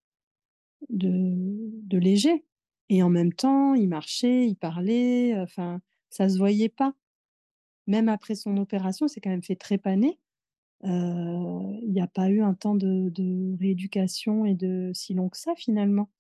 de 0.90 1.70
de 1.84 1.98
léger» 1.98 2.44
et 2.90 3.02
en 3.04 3.10
même 3.10 3.32
temps, 3.34 3.74
il 3.74 3.88
marchait, 3.88 4.46
il 4.48 4.56
parlait, 4.56 5.36
enfin, 5.40 5.80
ça 6.10 6.28
se 6.30 6.38
voyait 6.38 6.68
pas. 6.70 6.94
Même 7.88 8.08
après 8.10 8.34
son 8.36 8.56
opération, 8.58 9.06
il 9.06 9.10
s'est 9.10 9.20
quand 9.22 9.30
même 9.30 9.42
fait 9.44 9.56
trépaner. 9.56 10.18
Heu, 10.84 11.78
il 11.82 11.92
y 11.92 12.00
a 12.00 12.06
pas 12.06 12.30
eu 12.30 12.42
un 12.42 12.54
temps 12.54 12.74
de 12.74 13.10
de 13.10 13.56
rééducation 13.58 14.44
et 14.46 14.54
de 14.54 14.92
si 14.94 15.14
long 15.14 15.28
que 15.28 15.36
ça, 15.38 15.54
finalement. 15.56 16.10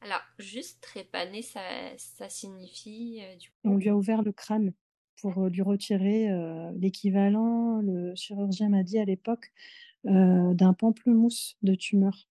Alors, 0.00 0.22
juste 0.38 0.80
trépaner, 0.82 1.42
ça 1.42 1.60
ça 1.98 2.28
signifie, 2.30 3.20
du 3.38 3.50
On 3.64 3.76
lui 3.76 3.90
a 3.90 3.96
ouvert 3.96 4.22
le 4.22 4.32
crâne 4.32 4.72
pour, 5.20 5.38
heu, 5.44 5.48
lui 5.50 5.60
retirer, 5.62 6.28
l'équivalent, 6.76 7.80
le 7.82 8.14
chirurgien 8.14 8.68
m'a 8.70 8.82
dit 8.82 8.98
à 8.98 9.04
l'époque, 9.04 9.52
d'un 10.04 10.74
pamplemousse 10.74 11.56
de 11.62 11.74
tumeur. 11.74 12.28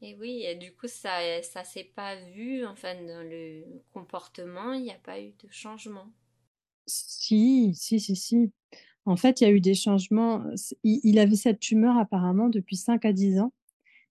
Et 0.00 0.14
oui 0.14 0.44
et 0.44 0.54
du 0.54 0.72
coup, 0.72 0.86
ça 0.86 1.42
ça 1.42 1.64
s'est 1.64 1.82
pas 1.96 2.14
vu, 2.16 2.64
enfin, 2.64 2.94
dans 2.94 3.28
le 3.28 3.82
comportement, 3.92 4.72
il 4.72 4.84
y 4.84 4.90
a 4.92 4.98
pas 4.98 5.20
eu 5.20 5.32
de 5.32 5.48
changement? 5.50 6.12
Si, 6.86 7.74
si, 7.74 7.98
si, 8.00 8.14
si. 8.16 8.52
En 9.06 9.16
fait, 9.16 9.40
il 9.40 9.44
y 9.44 9.46
a 9.46 9.50
eu 9.50 9.60
des 9.60 9.74
changements, 9.74 10.44
il 10.82 11.18
avait 11.18 11.36
cette 11.36 11.60
tumeur 11.60 11.96
apparemment 11.98 12.48
depuis 12.48 12.76
5 12.76 13.04
à 13.04 13.12
10 13.12 13.38
ans 13.40 13.52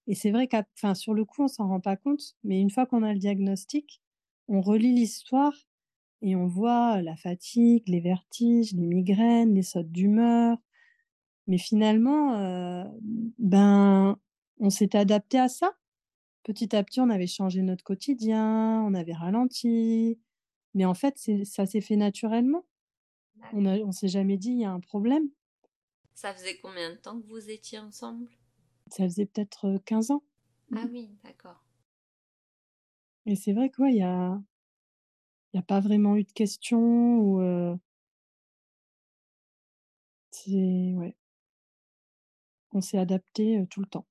et 0.07 0.15
c'est 0.15 0.31
vrai 0.31 0.47
qu'ap 0.47 0.67
enfin, 0.77 0.95
sur 0.95 1.13
le 1.13 1.25
coup, 1.25 1.43
on 1.43 1.47
s'en 1.47 1.67
rend 1.67 1.79
pas 1.79 1.95
compte, 1.97 2.35
mais 2.43 2.59
une 2.61 2.69
fois 2.71 2.85
qu'on 2.85 3.03
a 3.03 3.13
le 3.13 3.19
diagnostic, 3.19 4.01
on 4.49 4.61
relit 4.61 4.93
l'histoire 4.93 5.53
et 6.21 6.35
on 6.35 6.47
voit 6.47 7.01
la 7.01 7.15
fatigue, 7.15 7.83
les 7.87 8.01
vertiges, 8.01 8.73
les 8.73 8.87
migraines, 8.87 9.55
les 9.55 9.63
sautes 9.63 9.91
d'humeur. 9.91 10.57
Mais 11.47 11.57
finalement, 11.57 12.85
ben, 13.39 14.17
on 14.59 14.69
s'était 14.69 14.97
adapté 14.97 15.39
à 15.39 15.49
ça. 15.49 15.73
Petit 16.43 16.75
à 16.75 16.83
petit, 16.83 17.01
on 17.01 17.09
avait 17.09 17.27
changé 17.27 17.61
notre 17.63 17.83
quotidien, 17.83 18.83
on 18.85 18.93
avait 18.95 19.13
ralenti, 19.13 20.19
mais 20.75 20.85
en 20.85 20.93
fait, 20.95 21.17
ça 21.45 21.65
s'est 21.65 21.81
fait 21.81 21.97
naturellement. 21.97 22.65
On 23.51 23.65
on 23.65 23.91
s'est 23.93 24.09
jamais 24.09 24.37
dit: 24.37 24.51
«Il 24.51 24.59
y 24.59 24.65
a 24.65 24.71
un 24.71 24.79
problème». 24.81 25.29
Ça 26.15 26.33
faisait 26.33 26.57
combien 26.57 26.89
de 26.89 26.95
temps 26.95 27.21
que 27.21 27.27
vous 27.27 27.51
étiez 27.51 27.77
ensemble? 27.77 28.27
Ça 28.87 29.03
faisait 29.03 29.25
peut-être, 29.25 29.67
heu, 29.67 29.79
15 29.79 30.09
ans. 30.11 30.23
Ah 30.73 30.87
oui, 30.91 31.17
d'accord. 31.23 31.63
Et 33.25 33.35
c'est 33.35 33.51
vrai 33.51 33.69
que, 33.69 33.81
ouais, 33.81 33.91
il 33.91 33.97
y 33.97 34.01
a 34.01 34.41
il 35.53 35.57
y 35.57 35.59
a 35.59 35.63
pas 35.63 35.79
vraiment 35.79 36.15
eu 36.15 36.23
de 36.25 36.31
questions 36.31 37.17
ou, 37.17 37.39
c'est 40.31 40.93
ouais. 40.95 41.15
On 42.73 42.81
s'est 42.81 42.97
adapté, 42.97 43.57
heu, 43.57 43.67
tout 43.67 43.79
le 43.79 43.85
temps. 43.87 44.05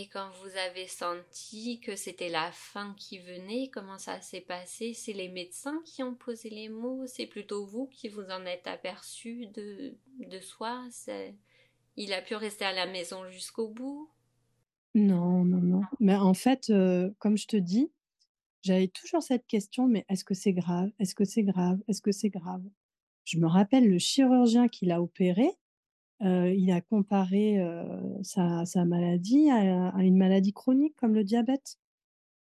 Et 0.00 0.06
quand 0.06 0.30
vous 0.30 0.56
avez 0.56 0.86
senti 0.86 1.80
que 1.80 1.96
c'était 1.96 2.28
la 2.28 2.52
fin 2.52 2.94
qui 2.96 3.18
venait, 3.18 3.68
comment 3.68 3.98
ça 3.98 4.20
s'est 4.20 4.40
passé? 4.40 4.94
C'est 4.94 5.12
les 5.12 5.28
médecins 5.28 5.82
qui 5.84 6.04
ont 6.04 6.14
posé 6.14 6.50
les 6.50 6.68
mots? 6.68 7.08
C'est 7.08 7.26
plutôt 7.26 7.66
vous 7.66 7.88
qui 7.88 8.08
vous 8.08 8.22
en 8.30 8.46
êtes 8.46 8.68
aperçu 8.68 9.48
de 9.48 9.96
de 10.20 10.38
soi? 10.38 10.86
Il 11.96 12.12
a 12.12 12.22
pu 12.22 12.36
rester 12.36 12.64
à 12.64 12.72
la 12.72 12.86
maison 12.86 13.28
jusqu'au 13.28 13.70
bout? 13.70 14.08
Non, 14.94 15.44
non, 15.44 15.62
non. 15.62 15.80
Mais 15.98 16.14
en 16.14 16.32
fait, 16.32 16.70
heu, 16.70 17.12
comme 17.18 17.36
je 17.36 17.48
te 17.48 17.56
dis, 17.56 17.90
j'avais 18.62 18.86
toujours 18.86 19.24
cette 19.24 19.48
question: 19.48 19.88
«Mais 19.88 20.06
est-ce 20.08 20.24
que 20.24 20.34
c'est 20.34 20.52
grave? 20.52 20.92
Est-ce 21.00 21.16
que 21.16 21.24
c'est 21.24 21.42
grave? 21.42 21.80
Est-ce 21.88 22.02
que 22.02 22.12
c'est 22.12 22.30
grave?» 22.30 22.62
je 23.24 23.38
me 23.38 23.48
rappelle 23.48 23.88
le 23.90 23.98
chirurgien 23.98 24.68
qui 24.68 24.86
l'a 24.86 25.02
opéré, 25.02 25.50
il 26.20 26.70
a 26.72 26.80
comparé, 26.80 27.58
sa 28.22 28.64
sa 28.66 28.84
maladie 28.84 29.50
à 29.50 29.88
à 29.90 30.02
une 30.04 30.16
maladie 30.16 30.52
chronique 30.52 30.96
comme 30.96 31.14
le 31.14 31.24
diabète. 31.24 31.78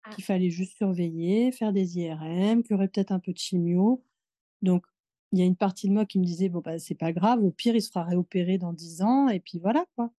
Ah. 0.05 0.17
Qu'il 0.17 0.25
fallait 0.25 0.51
juste 0.51 0.77
surveiller, 0.77 1.53
faire 1.53 1.73
des 1.73 1.99
IRM, 1.99 2.63
qu'il 2.63 2.73
y 2.73 2.75
aurait 2.77 2.89
peut-être 2.89 3.13
un 3.13 3.21
peu 3.21 3.33
de 3.33 3.39
chimio. 3.39 4.05
Donc 4.63 4.87
il 5.33 5.41
y 5.41 5.43
a 5.43 5.47
une 5.47 5.57
partie 5.57 5.89
de 5.89 5.95
moi 5.95 6.07
qui 6.07 6.19
me 6.21 6.25
disait: 6.25 6.49
«Bon, 6.51 6.61
bah, 6.61 6.79
c'est 6.81 6.95
pas 6.97 7.13
grave, 7.13 7.45
au 7.45 7.51
pire, 7.53 7.77
il 7.77 7.83
se 7.83 7.91
fera 7.91 8.05
réopérer 8.05 8.59
dans 8.59 8.73
10 8.75 9.03
ans 9.03 9.29
et 9.29 9.41
puis 9.41 9.59
voilà, 9.61 9.87
quoi» 9.97 10.13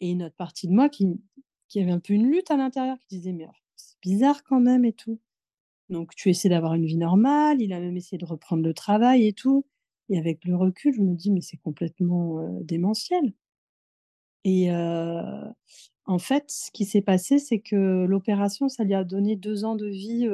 et 0.00 0.10
une 0.12 0.24
autre 0.24 0.36
partie 0.36 0.68
de 0.68 0.72
moi 0.74 0.88
qui 0.90 1.08
qui 1.68 1.80
avait 1.80 1.92
un 1.92 2.00
peu 2.00 2.14
une 2.14 2.30
lutte 2.30 2.50
à 2.52 2.56
l'intérieur, 2.58 2.98
qui 3.00 3.08
disait: 3.18 3.32
«Mais 3.34 3.48
c'est 3.76 3.96
bizarre 4.02 4.44
quand 4.44 4.60
même 4.60 4.84
et 4.86 4.92
tout». 4.94 5.20
Donc 5.90 6.14
tu 6.16 6.30
essaies 6.30 6.48
d'avoir 6.50 6.74
une 6.74 6.86
vie 6.86 6.96
normale, 6.98 7.62
il 7.62 7.72
a 7.74 7.80
même 7.80 7.96
essayé 7.98 8.18
de 8.18 8.26
reprendre 8.26 8.64
le 8.64 8.74
travail 8.74 9.26
et 9.28 9.32
tout 9.34 9.66
et 10.10 10.18
avec 10.18 10.44
le 10.44 10.56
recul, 10.56 10.94
je 10.94 11.02
me 11.02 11.14
dis: 11.14 11.30
«Mais 11.32 11.40
c'est 11.42 11.56
complètement, 11.58 12.60
démentiel» 12.62 13.34
et 14.44 14.70
en 16.06 16.18
fait, 16.18 16.50
ce 16.50 16.70
qui 16.72 16.84
s'est 16.84 17.02
passé, 17.02 17.38
c'est 17.38 17.60
que 17.60 18.04
l'opération, 18.06 18.68
ça 18.68 18.84
lui 18.84 18.94
a 18.94 19.04
donné 19.04 19.36
2 19.36 19.64
ans 19.64 19.76
de 19.76 19.86
vie, 19.86 20.28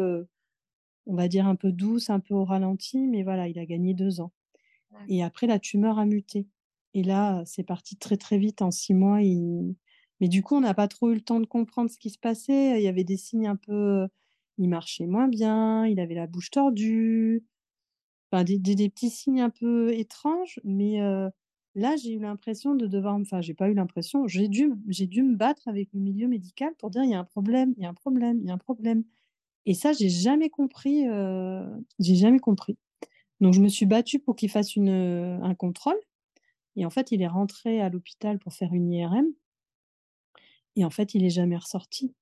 on 1.06 1.14
va 1.14 1.28
dire 1.28 1.46
un 1.46 1.56
peu 1.56 1.72
douce, 1.72 2.10
un 2.10 2.20
peu 2.20 2.34
au 2.34 2.44
ralenti, 2.44 3.06
mais 3.06 3.22
voilà, 3.22 3.48
il 3.48 3.58
a 3.58 3.66
gagné 3.66 3.94
2 3.94 4.20
ans. 4.20 4.32
Et 5.08 5.22
après 5.24 5.46
la 5.48 5.58
tumeur 5.60 5.98
a 5.98 6.06
muté. 6.06 6.48
Et 6.94 7.02
là, 7.04 7.42
c'est 7.46 7.64
parti 7.64 7.96
très, 7.96 8.16
très 8.18 8.38
vite 8.38 8.62
en 8.62 8.70
6 8.72 8.94
mois, 8.94 9.22
il 9.22 9.76
mais 10.20 10.28
du 10.28 10.42
coup, 10.42 10.56
on 10.56 10.60
n'a 10.62 10.74
pas 10.74 10.88
trop 10.88 11.10
eu 11.12 11.14
le 11.16 11.20
temps 11.22 11.40
de 11.40 11.46
comprendre 11.46 11.90
ce 11.90 11.98
qui 11.98 12.10
se 12.10 12.18
passait. 12.18 12.80
Il 12.80 12.84
y 12.84 12.88
avait 12.88 13.04
des 13.04 13.16
signes 13.18 13.48
un 13.48 13.56
peu 13.56 14.08
il 14.58 14.68
marchait 14.70 15.06
moins 15.06 15.28
bien, 15.28 15.86
il 15.86 16.00
avait 16.00 16.14
la 16.14 16.26
bouche 16.28 16.50
tordue, 16.50 17.44
des 18.32 18.88
petits 18.90 19.10
signes 19.10 19.40
un 19.40 19.50
peu 19.50 19.92
étranges, 19.94 20.60
mais 20.64 20.98
là, 21.74 21.96
j'ai 21.96 22.14
eu 22.14 22.18
l'impression 22.18 22.74
de 22.74 22.86
devoir 22.86 23.14
enfin, 23.16 23.40
j'ai 23.40 23.54
pas 23.54 23.68
eu 23.70 23.74
l'impression, 23.74 24.26
j'ai 24.28 24.48
dû 24.48 24.72
j'ai 24.88 25.06
dû 25.06 25.22
me 25.22 25.36
battre 25.36 25.68
avec 25.68 25.88
le 25.92 26.00
milieu 26.00 26.28
médical 26.28 26.74
pour 26.78 26.90
dire: 26.90 27.04
«Il 27.04 27.10
y 27.10 27.14
a 27.14 27.18
un 27.20 27.24
problème, 27.24 27.74
il 27.76 27.82
y 27.82 27.86
a 27.86 27.90
un 27.90 27.94
problème, 27.94 28.38
il 28.42 28.48
y 28.48 28.50
a 28.50 28.54
un 28.54 28.58
problème» 28.58 29.04
et 29.66 29.74
ça, 29.74 29.92
j'ai 29.92 30.10
jamais 30.10 30.50
compris, 30.50 31.04
j'ai 31.98 32.14
jamais 32.16 32.38
compris. 32.40 32.76
Donc 33.40 33.54
je 33.54 33.60
me 33.62 33.68
suis 33.68 33.86
battue 33.86 34.18
pour 34.20 34.36
qu'il 34.36 34.50
fasse 34.50 34.76
une, 34.76 34.90
un 34.90 35.54
contrôle 35.54 35.98
et 36.76 36.86
en 36.86 36.90
fait, 36.90 37.12
il 37.12 37.22
est 37.22 37.28
rentré 37.28 37.80
à 37.82 37.90
l'hôpital 37.90 38.38
pour 38.40 38.54
faire 38.54 38.72
une 38.74 38.92
IRM 38.92 39.26
et 40.76 40.84
en 40.84 40.90
fait, 40.90 41.14
il 41.14 41.24
est 41.24 41.30
jamais 41.30 41.56
ressorti 41.56 42.14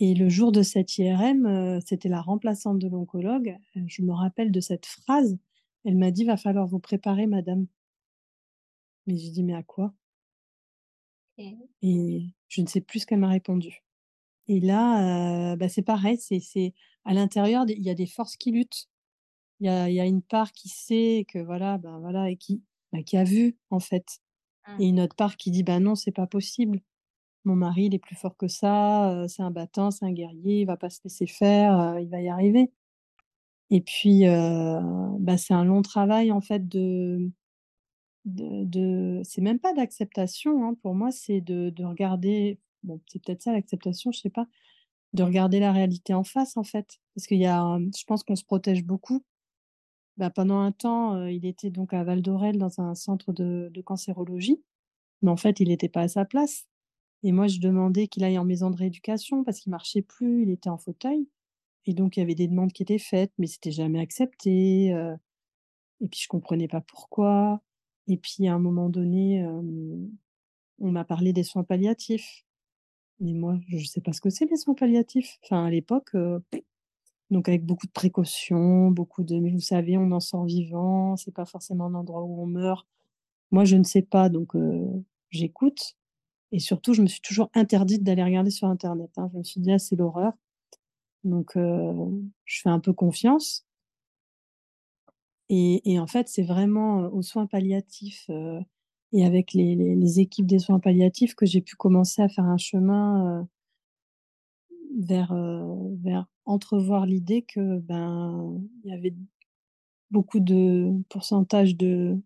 et 0.00 0.14
le 0.14 0.28
jour 0.28 0.52
de 0.52 0.62
cette 0.62 0.98
IRM, 0.98 1.46
heu, 1.46 1.80
c'était 1.86 2.08
la 2.08 2.20
remplaçante 2.22 2.78
de 2.80 2.88
l'oncologue, 2.88 3.58
heu, 3.76 3.82
je 3.86 4.02
me 4.02 4.12
rappelle 4.12 4.50
de 4.52 4.60
cette 4.60 4.86
phrase. 4.86 5.38
Elle 5.84 5.96
m'a 5.96 6.10
dit: 6.10 6.24
«Va 6.24 6.36
falloir 6.36 6.66
vous 6.66 6.80
préparer 6.80 7.26
madame». 7.26 7.66
Mais 9.06 9.18
j'ai 9.18 9.30
dit: 9.30 9.42
«Mais 9.42 9.52
à 9.54 9.62
quoi?» 9.62 9.92
Et 11.38 11.56
et 11.82 12.22
je 12.48 12.60
ne 12.62 12.66
sais 12.66 12.80
plus 12.80 13.00
ce 13.00 13.06
qu'elle 13.06 13.18
m'a 13.20 13.28
répondu 13.28 13.82
et 14.48 14.60
là, 14.60 15.54
heu, 15.54 15.56
bah, 15.56 15.68
c'est 15.70 15.82
pareil, 15.82 16.18
c'est 16.18 16.74
à 17.04 17.14
l'intérieur 17.14 17.64
il 17.68 17.82
y 17.82 17.90
a 17.90 17.94
des 17.94 18.06
forces 18.06 18.36
qui 18.36 18.52
luttent. 18.52 18.88
Il 19.60 19.66
y 19.66 19.70
a 19.70 19.88
il 19.90 19.94
y 19.96 20.00
a 20.00 20.06
une 20.06 20.22
part 20.22 20.52
qui 20.52 20.68
sait 20.70 21.26
que 21.28 21.38
voilà, 21.40 21.78
ben, 21.78 22.00
voilà 22.00 22.30
et 22.30 22.36
qui 22.38 22.62
qui 23.06 23.16
a 23.18 23.24
vu 23.24 23.58
en 23.70 23.80
fait 23.80 24.20
Mmh. 24.66 24.80
et 24.80 24.88
une 24.88 25.00
autre 25.00 25.16
part 25.16 25.36
qui 25.38 25.50
dit: 25.52 25.64
«Bah, 25.64 25.80
non, 25.80 25.94
c'est 25.96 26.12
pas 26.12 26.26
possible». 26.28 26.82
Mon 27.44 27.56
mari, 27.56 27.84
il 27.86 27.94
est 27.94 27.98
plus 27.98 28.16
fort 28.16 28.36
que 28.36 28.48
ça, 28.48 29.24
c'est 29.28 29.42
un 29.42 29.50
battant, 29.50 29.90
c'est 29.90 30.04
un 30.04 30.12
guerrier, 30.12 30.60
il 30.62 30.64
va 30.66 30.76
pas 30.76 30.90
se 30.90 31.00
laisser 31.04 31.26
faire, 31.26 31.98
il 32.00 32.08
va 32.08 32.20
y 32.20 32.28
arriver» 32.28 32.70
et 33.70 33.80
puis, 33.80 34.24
bah, 34.26 35.36
c'est 35.38 35.54
un 35.54 35.64
long 35.64 35.82
travail 35.82 36.32
en 36.32 36.40
fait 36.40 36.68
de 36.68 37.30
c'est 39.24 39.40
même 39.40 39.58
pas 39.58 39.72
d'acceptation, 39.74 40.64
hein, 40.66 40.74
pour 40.82 40.94
moi, 40.94 41.10
c'est 41.12 41.40
de 41.40 41.70
de 41.70 41.84
regarder 41.84 42.58
bon, 42.82 43.00
c'est 43.06 43.22
peut-être 43.24 43.42
ça 43.42 43.52
l'acceptation, 43.52 44.12
je 44.12 44.20
sais 44.20 44.30
pas, 44.30 44.46
de 45.14 45.22
regarder 45.24 45.60
la 45.60 45.72
réalité 45.72 46.14
en 46.14 46.24
face, 46.24 46.56
en 46.58 46.64
fait. 46.64 47.00
Parce 47.14 47.26
qu'il 47.28 47.38
y 47.38 47.46
a, 47.46 47.78
je 47.98 48.04
pense 48.06 48.24
qu'on 48.24 48.36
se 48.36 48.44
protège 48.44 48.84
beaucoup. 48.84 49.24
Bah, 50.18 50.30
pendant 50.30 50.60
un 50.60 50.72
temps, 50.72 51.26
il 51.26 51.46
était 51.46 51.70
donc 51.70 51.94
à 51.94 52.04
Val 52.04 52.22
d'Orel 52.22 52.58
dans 52.58 52.80
un 52.80 52.94
centre 52.96 53.32
de 53.34 53.82
cancérologie, 53.82 54.62
mais 55.22 55.30
en 55.32 55.38
fait, 55.38 55.60
il 55.60 55.72
était 55.72 55.90
pas 55.90 56.02
à 56.02 56.08
sa 56.08 56.26
place 56.26 56.66
et 57.22 57.32
moi, 57.32 57.48
je 57.48 57.60
demandais 57.60 58.08
qu'il 58.08 58.24
aille 58.24 58.38
en 58.38 58.44
maison 58.44 58.70
de 58.70 58.76
rééducation 58.76 59.44
parce 59.44 59.60
qu'il 59.60 59.70
marchait 59.70 60.02
plus, 60.02 60.42
il 60.44 60.50
était 60.50 60.70
en 60.70 60.78
fauteuil 60.78 61.28
et 61.86 61.94
donc 61.94 62.16
il 62.16 62.20
y 62.20 62.24
avait 62.24 62.34
des 62.36 62.48
demandes 62.48 62.72
qui 62.72 62.82
étaient 62.84 62.98
faites, 62.98 63.32
mais 63.38 63.46
c'était 63.48 63.72
jamais 63.72 64.00
accepté, 64.00 64.92
heu 64.94 65.16
et 66.02 66.08
puis 66.08 66.20
je 66.22 66.28
comprenais 66.28 66.68
pas 66.68 66.80
pourquoi 66.82 67.62
et 68.08 68.16
puis 68.18 68.48
à 68.48 68.54
un 68.54 68.58
moment 68.60 68.88
donné, 68.90 69.44
on 70.78 70.90
m'a 70.92 71.04
parlé 71.04 71.32
des 71.32 71.42
soins 71.44 71.64
palliatifs. 71.64 72.44
Mais 73.20 73.34
moi, 73.34 73.58
je 73.68 73.84
sais 73.86 74.00
pas 74.02 74.12
ce 74.12 74.20
que 74.20 74.30
c'est 74.30 74.46
les 74.46 74.56
soins 74.56 74.74
palliatifs. 74.74 75.38
Enfin, 75.44 75.66
à 75.66 75.70
l'époque, 75.70 76.14
heu, 76.16 76.42
donc 77.30 77.48
avec 77.48 77.64
beaucoup 77.66 77.86
de 77.86 77.92
précautions, 77.92 78.90
beaucoup 78.90 79.24
de: 79.24 79.38
«Mais 79.38 79.50
vous 79.52 79.60
savez, 79.60 79.96
on 79.98 80.12
en 80.12 80.20
sort 80.20 80.44
vivant, 80.46 81.16
c'est 81.16 81.34
pas 81.34 81.46
forcément 81.46 81.86
un 81.86 81.94
endroit 81.94 82.22
où 82.24 82.42
on 82.42 82.46
meurt». 82.46 82.86
Moi, 83.52 83.64
je 83.64 83.76
ne 83.76 83.84
sais 83.84 84.02
pas, 84.02 84.28
donc 84.30 84.56
heu, 84.56 84.86
j'écoute 85.30 85.96
et 86.52 86.58
surtout, 86.60 86.94
je 86.94 87.02
me 87.02 87.06
suis 87.08 87.20
toujours 87.22 87.50
interdite 87.54 88.02
d'aller 88.04 88.24
regarder 88.24 88.50
sur 88.50 88.68
internet, 88.68 89.10
hein. 89.18 89.30
Je 89.32 89.38
me 89.38 89.42
suis 89.44 89.60
dit: 89.60 89.72
«Ah, 89.72 89.78
c'est 89.78 89.96
l'horreur», 89.96 90.32
donc 91.24 91.52
je 91.56 92.60
fais 92.62 92.70
un 92.70 92.80
peu 92.80 92.92
confiance 92.94 93.62
et 95.48 95.98
en 95.98 96.06
fait, 96.06 96.28
c'est 96.28 96.42
vraiment, 96.42 97.00
aux 97.12 97.22
soins 97.22 97.46
palliatifs, 97.46 98.30
et 99.12 99.24
avec 99.26 99.52
les 99.54 100.20
équipes 100.20 100.46
des 100.46 100.58
soins 100.60 100.78
palliatifs 100.80 101.34
que 101.34 101.46
j'ai 101.46 101.60
pu 101.60 101.74
commencer 101.76 102.22
à 102.22 102.28
faire 102.28 102.44
un 102.44 102.58
chemin, 102.58 103.48
vers, 104.98 105.32
vers 106.02 106.26
entrevoir 106.44 107.06
l'idée 107.06 107.42
que, 107.42 107.78
ben, 107.78 108.60
il 108.84 108.90
y 108.90 108.94
avait 108.94 109.14
beaucoup 110.10 110.40
de 110.40 110.92
pourcentage 111.10 111.76
de 111.76 112.18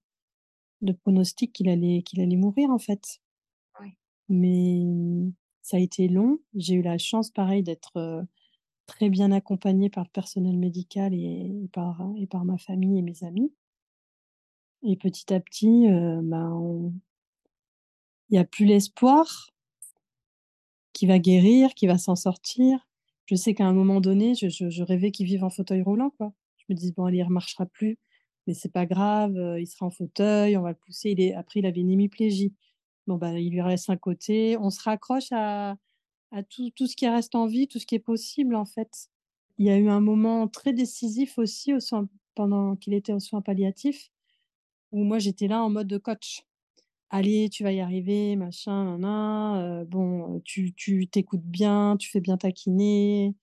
de 0.82 0.92
pronostics 0.92 1.52
qu'il 1.54 1.68
allait 1.70 2.02
qu'il 2.02 2.20
allait 2.22 2.36
mourir, 2.36 2.70
en 2.70 2.78
fait. 2.78 3.18
Mais, 4.28 4.82
ça 5.62 5.76
a 5.76 5.80
été 5.80 6.08
long. 6.08 6.38
J'ai 6.54 6.74
eu 6.74 6.82
la 6.82 6.98
chance, 6.98 7.30
pareil, 7.30 7.62
d'être, 7.62 7.92
heu, 7.98 8.22
très 8.86 9.10
bien 9.10 9.32
accompagnée 9.32 9.90
par 9.90 10.04
le 10.04 10.10
personnel 10.10 10.58
médical 10.58 11.14
et 11.14 11.68
par 11.72 12.02
et 12.18 12.26
par 12.28 12.44
ma 12.44 12.58
famille 12.58 12.98
et 12.98 13.02
mes 13.02 13.24
amis 13.24 13.52
et 14.82 14.96
petit 14.96 15.32
à 15.32 15.40
petit, 15.40 15.86
heu, 15.88 16.20
ben, 16.22 16.92
il 18.28 18.36
y 18.36 18.38
a 18.38 18.44
plus 18.44 18.66
l'espoir 18.66 19.50
qu'il 20.94 21.08
va 21.08 21.18
guérir, 21.18 21.74
qu'il 21.74 21.88
va 21.88 21.98
s'en 21.98 22.16
sortir. 22.16 22.78
Je 23.26 23.34
sais 23.34 23.52
qu'à 23.54 23.66
un 23.66 23.72
moment 23.74 24.00
donné, 24.00 24.34
je 24.34 24.82
rêvais 24.82 25.10
qu'il 25.10 25.26
vive 25.26 25.44
en 25.44 25.50
fauteuil 25.50 25.82
roulant, 25.82 26.10
quoi. 26.10 26.32
Je 26.58 26.64
me 26.70 26.74
dis: 26.78 26.92
«Bon 26.92 27.04
allez, 27.04 27.18
il 27.18 27.22
remarchera 27.24 27.66
plus, 27.66 27.98
mais 28.46 28.54
c'est 28.54 28.72
pas 28.72 28.86
grave, 28.86 29.36
heu, 29.36 29.60
il 29.60 29.66
sera 29.66 29.86
en 29.86 29.90
fauteuil, 29.90 30.56
on 30.56 30.62
va 30.62 30.70
le 30.70 30.76
pousser». 30.76 31.10
Il 31.10 31.20
est 31.20 31.34
après 31.34 31.60
il 31.60 31.66
avait 31.66 31.80
une 31.80 31.90
hémiplégie. 31.90 32.54
Bon, 33.06 33.16
bah, 33.16 33.38
il 33.38 33.50
lui 33.52 33.60
reste 33.60 33.90
un 33.90 33.96
côté. 33.96 34.56
On 34.58 34.70
se 34.70 34.82
raccroche 34.82 35.32
à 35.32 35.76
tout 36.50 36.70
tout 36.76 36.86
ce 36.86 36.96
qui 36.96 37.08
reste 37.08 37.34
en 37.34 37.46
vie, 37.46 37.68
tout 37.68 37.78
ce 37.78 37.86
qui 37.86 37.94
est 37.94 37.98
possible, 38.00 38.56
en 38.56 38.64
fait. 38.64 39.08
Il 39.58 39.66
y 39.66 39.70
a 39.70 39.78
eu 39.78 39.88
un 39.88 40.00
moment 40.00 40.48
très 40.48 40.72
décisif 40.72 41.38
aussi 41.38 41.74
aux 41.74 41.80
soins 41.80 42.08
pendant 42.34 42.76
qu'il 42.76 42.94
était 42.94 43.12
aux 43.12 43.20
soins 43.20 43.40
palliatifs, 43.42 44.10
où 44.92 45.04
moi 45.04 45.18
j'étais 45.20 45.48
là 45.48 45.62
en 45.62 45.70
mode 45.70 45.98
coach. 46.00 46.44
«Allez, 47.10 47.48
tu 47.50 47.64
vas 47.64 47.72
y 47.72 47.80
arriver, 47.80 48.36
machin, 48.36 48.98
nin, 48.98 49.82
heu, 49.82 49.86
bon, 49.86 50.40
tu 50.44 50.74
t'écoutes 51.10 51.44
bien, 51.44 51.96
tu 51.98 52.10
fais 52.10 52.20
bien 52.20 52.38
ta 52.38 52.52
kiné» 52.52 53.34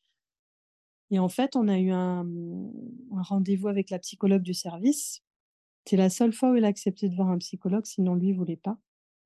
et 1.12 1.20
en 1.20 1.30
fait, 1.30 1.56
on 1.56 1.68
a 1.68 1.78
eu 1.78 1.92
un, 1.92 2.26
rendez-vous 3.12 3.68
avec 3.68 3.90
la 3.90 4.00
psychologue 4.00 4.42
du 4.44 4.54
service. 4.54 5.22
C'est 5.86 5.98
la 5.98 6.10
seule 6.10 6.34
fois 6.34 6.52
où 6.52 6.56
il 6.58 6.66
a 6.66 6.70
accepté 6.70 7.10
de 7.10 7.16
voir 7.16 7.30
un 7.30 7.40
psychologue, 7.40 7.86
sinon 7.86 8.16
lui, 8.16 8.30
il 8.30 8.36
voulait 8.36 8.58
pas 8.58 8.78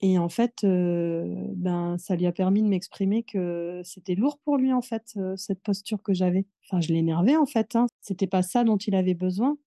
et 0.01 0.17
en 0.19 0.29
fait, 0.29 0.63
heu, 0.63 1.23
ben, 1.55 1.97
ça 1.97 2.15
lui 2.15 2.25
a 2.27 2.31
permis 2.31 2.62
de 2.62 2.67
m'exprimer 2.67 3.23
que 3.23 3.81
c'était 3.84 4.15
lourd 4.15 4.38
pour 4.39 4.58
lui, 4.58 4.73
en 4.73 4.81
fait, 4.81 5.13
heu, 5.17 5.36
cette 5.38 5.62
posture 5.63 6.03
que 6.03 6.13
j'avais. 6.13 6.45
Enfin, 6.65 6.81
je 6.81 6.93
l'énervais, 6.93 7.36
en 7.38 7.45
fait, 7.45 7.75
hein. 7.75 7.88
C'était 8.01 8.27
pas 8.27 8.43
ça 8.43 8.63
dont 8.63 8.77
il 8.77 8.95
avait 8.95 9.13
besoin 9.15 9.58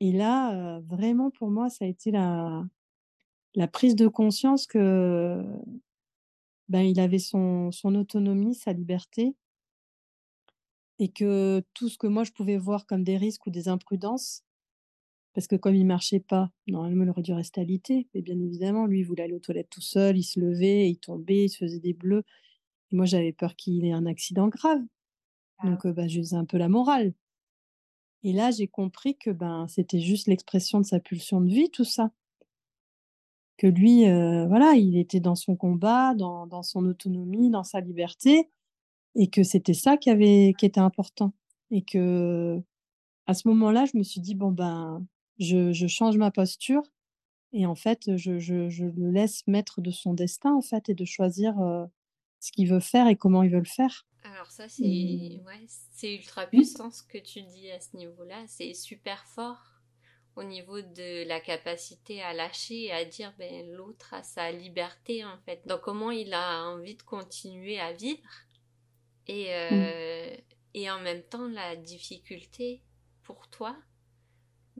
et 0.00 0.12
là, 0.12 0.78
heu, 0.80 0.84
vraiment 0.88 1.30
pour 1.30 1.50
moi, 1.50 1.70
ça 1.70 1.84
a 1.86 1.88
été 1.88 2.10
la 2.12 2.64
la 3.56 3.68
prise 3.68 3.96
de 3.96 4.08
conscience 4.08 4.66
que 4.66 5.42
Ben, 6.70 6.80
il 6.86 7.00
avait 7.00 7.18
son 7.18 7.70
son 7.70 7.94
autonomie, 7.94 8.54
sa 8.54 8.72
liberté 8.72 9.34
et 10.98 11.08
que 11.10 11.62
tout 11.74 11.88
ce 11.88 11.98
que 11.98 12.06
moi 12.06 12.24
je 12.24 12.32
pouvais 12.32 12.56
voir 12.58 12.86
comme 12.86 13.02
des 13.04 13.16
risques 13.16 13.46
ou 13.46 13.50
des 13.50 13.68
imprudences, 13.68 14.44
parce 15.34 15.46
que 15.46 15.56
comme 15.56 15.74
il 15.76 15.86
marchait 15.86 16.20
pas, 16.20 16.50
normalement 16.68 17.04
il 17.04 17.10
aurait 17.10 17.22
dû 17.22 17.32
rester 17.32 17.60
alité, 17.62 18.08
mais 18.14 18.22
bien 18.22 18.38
évidemment, 18.40 18.86
lui, 18.86 19.00
il 19.00 19.04
voulait 19.04 19.24
aller 19.24 19.34
aux 19.34 19.38
toilettes 19.40 19.70
tout 19.70 19.80
seul, 19.82 20.18
il 20.18 20.24
se 20.24 20.40
levait, 20.40 20.88
il 20.90 20.98
tombait, 20.98 21.44
il 21.46 21.48
se 21.50 21.58
faisait 21.58 21.80
des 21.80 21.94
bleus. 21.94 22.24
Et 22.92 22.96
moi 22.96 23.06
j'avais 23.06 23.32
peur 23.32 23.56
qu'il 23.56 23.84
ait 23.86 23.92
un 23.92 24.06
accident 24.06 24.48
grave, 24.48 24.82
Ah. 25.58 25.66
Donc 25.66 25.86
heu, 25.86 25.92
bah, 25.92 26.08
je 26.08 26.20
faisais 26.20 26.36
un 26.36 26.46
peu 26.46 26.58
la 26.58 26.68
morale. 26.70 27.14
Et 28.22 28.32
là, 28.32 28.50
j'ai 28.50 28.66
compris 28.66 29.18
que, 29.18 29.28
ben, 29.28 29.66
c'était 29.68 30.00
juste 30.00 30.26
l'expression 30.26 30.80
de 30.80 30.86
sa 30.86 31.00
pulsion 31.00 31.42
de 31.42 31.50
vie 31.52 31.68
tout 31.70 31.84
ça. 31.84 32.10
Que 33.58 33.66
lui, 33.66 34.04
heu, 34.06 34.46
voilà, 34.48 34.72
il 34.74 34.96
était 34.96 35.20
dans 35.20 35.34
son 35.34 35.54
combat, 35.56 36.14
dans 36.14 36.46
dans 36.46 36.62
son 36.62 36.86
autonomie, 36.86 37.50
dans 37.50 37.64
sa 37.64 37.80
liberté. 37.80 38.48
Et 39.16 39.28
que 39.30 39.42
c'était 39.44 39.74
ça 39.74 39.96
qui 39.98 40.10
avait 40.10 40.54
qui 40.58 40.66
était 40.66 40.80
important. 40.80 41.34
Et 41.72 41.82
que 41.82 42.60
à 43.26 43.34
ce 43.34 43.48
moment-là, 43.48 43.86
je 43.86 43.98
me 43.98 44.02
suis 44.04 44.20
dit: 44.22 44.34
«Bon, 44.36 44.52
ben, 44.52 45.06
je 45.40 45.72
je 45.72 45.86
change 45.88 46.16
ma 46.16 46.30
posture 46.30 46.82
et 47.52 47.66
en 47.66 47.74
fait, 47.74 48.16
je 48.16 48.38
je 48.38 48.68
je 48.68 48.84
le 48.84 49.10
laisse 49.10 49.44
maître 49.48 49.80
de 49.80 49.90
son 49.90 50.14
destin, 50.14 50.54
en 50.54 50.62
fait 50.62 50.88
et 50.88 50.94
de 50.94 51.04
choisir, 51.04 51.54
ce 52.40 52.52
qu'il 52.52 52.68
veut 52.68 52.80
faire 52.80 53.08
et 53.08 53.16
comment 53.16 53.42
il 53.42 53.50
veut 53.50 53.58
le 53.58 53.64
faire» 53.64 54.06
Alors 54.22 54.50
ça, 54.50 54.68
c'est 54.68 54.82
ouais, 54.84 55.66
c'est 55.92 56.14
ultra 56.14 56.46
mmh, 56.46 56.50
puissant 56.50 56.90
ce 56.90 57.02
que 57.02 57.18
tu 57.18 57.42
dis 57.42 57.70
à 57.70 57.80
ce 57.80 57.96
niveau-là. 57.96 58.44
C'est 58.46 58.74
super 58.74 59.26
fort 59.26 59.62
au 60.36 60.44
niveau 60.44 60.80
de 60.80 61.26
la 61.26 61.40
capacité 61.40 62.22
à 62.22 62.32
lâcher 62.32 62.84
et 62.84 62.92
à 62.92 63.04
dire 63.04 63.34
ben 63.38 63.68
l'autre 63.72 64.14
a 64.14 64.22
sa 64.22 64.52
liberté 64.52 65.24
en 65.24 65.38
fait. 65.44 65.66
Donc 65.66 65.80
comment 65.80 66.10
il 66.10 66.32
a 66.34 66.66
envie 66.68 66.96
de 66.96 67.02
continuer 67.02 67.80
à 67.80 67.92
vivre 67.92 68.28
et 69.26 69.48
mmh, 69.70 70.42
et 70.74 70.90
en 70.90 71.00
même 71.00 71.22
temps 71.22 71.48
la 71.48 71.76
difficulté 71.76 72.82
pour 73.22 73.48
toi 73.48 73.76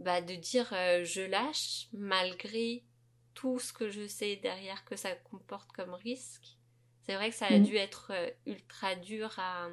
bah 0.00 0.22
de 0.22 0.34
dire 0.34 0.72
euh, 0.72 1.04
je 1.04 1.20
lâche 1.20 1.88
malgré 1.92 2.82
tout 3.34 3.58
ce 3.58 3.72
que 3.72 3.90
je 3.90 4.06
sais 4.06 4.36
derrière 4.36 4.84
que 4.84 4.96
ça 4.96 5.14
comporte 5.14 5.70
comme 5.72 5.94
risque. 5.94 6.58
C'est 7.06 7.14
vrai 7.14 7.30
que 7.30 7.36
ça 7.36 7.46
a 7.46 7.58
mmh. 7.58 7.62
dû 7.62 7.76
être 7.76 8.12
euh, 8.14 8.30
ultra 8.46 8.96
dur 8.96 9.32
à, 9.38 9.68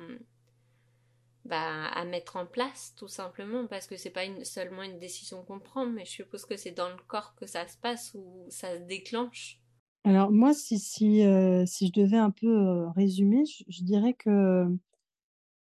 bah, 1.46 1.86
à 1.88 2.06
mettre 2.06 2.36
en 2.36 2.46
place, 2.46 2.94
tout 2.98 3.08
simplement, 3.08 3.68
parce 3.68 3.88
que 3.88 3.98
c'est 3.98 4.10
pas 4.10 4.26
une, 4.26 4.44
seulement 4.44 4.84
une 4.84 5.00
décision 5.00 5.44
qu'on 5.44 5.60
prend, 5.60 5.86
mais 5.86 6.06
je 6.06 6.12
suppose 6.12 6.46
que 6.46 6.58
c'est 6.58 6.72
dans 6.72 6.90
le 6.90 6.98
corps 7.08 7.36
que 7.36 7.46
ça 7.46 7.68
se 7.68 7.78
passe 7.78 8.14
ou 8.14 8.46
ça 8.50 8.78
se 8.78 8.84
déclenche. 8.84 9.60
Alors 10.04 10.32
moi, 10.32 10.54
si 10.54 10.80
si, 10.80 11.22
heu, 11.24 11.66
si 11.66 11.88
je 11.88 11.94
devais 11.94 12.18
un 12.18 12.32
peu, 12.32 12.88
résumer, 12.96 13.46
je 13.46 13.64
je 13.68 13.84
dirais 13.84 14.14
que 14.14 14.68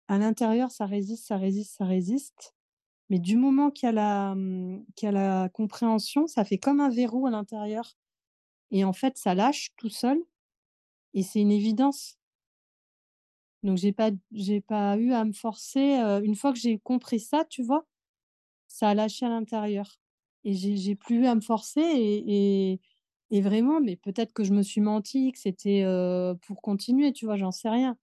à 0.08 0.18
l'intérieur, 0.18 0.70
ça 0.70 0.86
résiste, 0.86 1.26
ça 1.26 1.36
résiste, 1.36 1.76
ça 1.76 1.84
résiste, 1.84 2.54
mais 3.12 3.20
du 3.20 3.36
moment 3.38 3.70
qu'il 3.72 3.88
y 3.88 3.90
a 3.90 3.92
la, 3.92 4.34
mmh, 4.36 4.86
qu'il 4.96 5.10
a 5.10 5.12
la 5.12 5.50
compréhension, 5.50 6.26
ça 6.28 6.44
fait 6.46 6.58
comme 6.58 6.80
un 6.80 6.90
verrou 6.90 7.28
à 7.28 7.32
l'intérieur 7.32 7.96
et 8.72 8.84
en 8.84 8.92
fait, 8.94 9.18
ça 9.18 9.34
lâche 9.34 9.70
tout 9.78 9.90
seul 9.90 10.18
Et 11.14 11.22
c'est 11.22 11.40
une 11.40 11.52
évidence. 11.52 12.18
Donc 13.62 13.78
j'ai 13.78 13.92
pas 13.92 14.10
pas 14.66 14.96
eu 14.98 15.12
à 15.12 15.24
me 15.24 15.32
forcer, 15.32 15.80
une 16.24 16.34
fois 16.34 16.52
que 16.52 16.58
j'ai 16.58 16.78
compris 16.80 17.20
ça, 17.20 17.44
tu 17.48 17.62
vois? 17.62 17.86
Ça 18.68 18.90
a 18.90 18.94
lâché 18.94 19.26
à 19.26 19.30
l'intérieur 19.30 20.00
et 20.44 20.54
j'ai 20.54 20.76
j'ai 20.78 20.96
plus 20.96 21.22
eu 21.24 21.26
à 21.26 21.34
me 21.36 21.40
forcer 21.42 21.82
et 21.82 22.80
et 23.32 23.42
vraiment, 23.42 23.80
mais 23.80 23.96
peut-être 23.96 24.32
que 24.34 24.44
je 24.44 24.52
me 24.54 24.62
suis 24.62 24.80
menti, 24.82 25.32
que 25.32 25.38
c'était, 25.40 25.84
pour 26.46 26.62
continuer, 26.62 27.12
tu 27.14 27.26
vois? 27.26 27.36
J'en 27.36 27.52
sais 27.52 27.70
rien. 27.70 27.98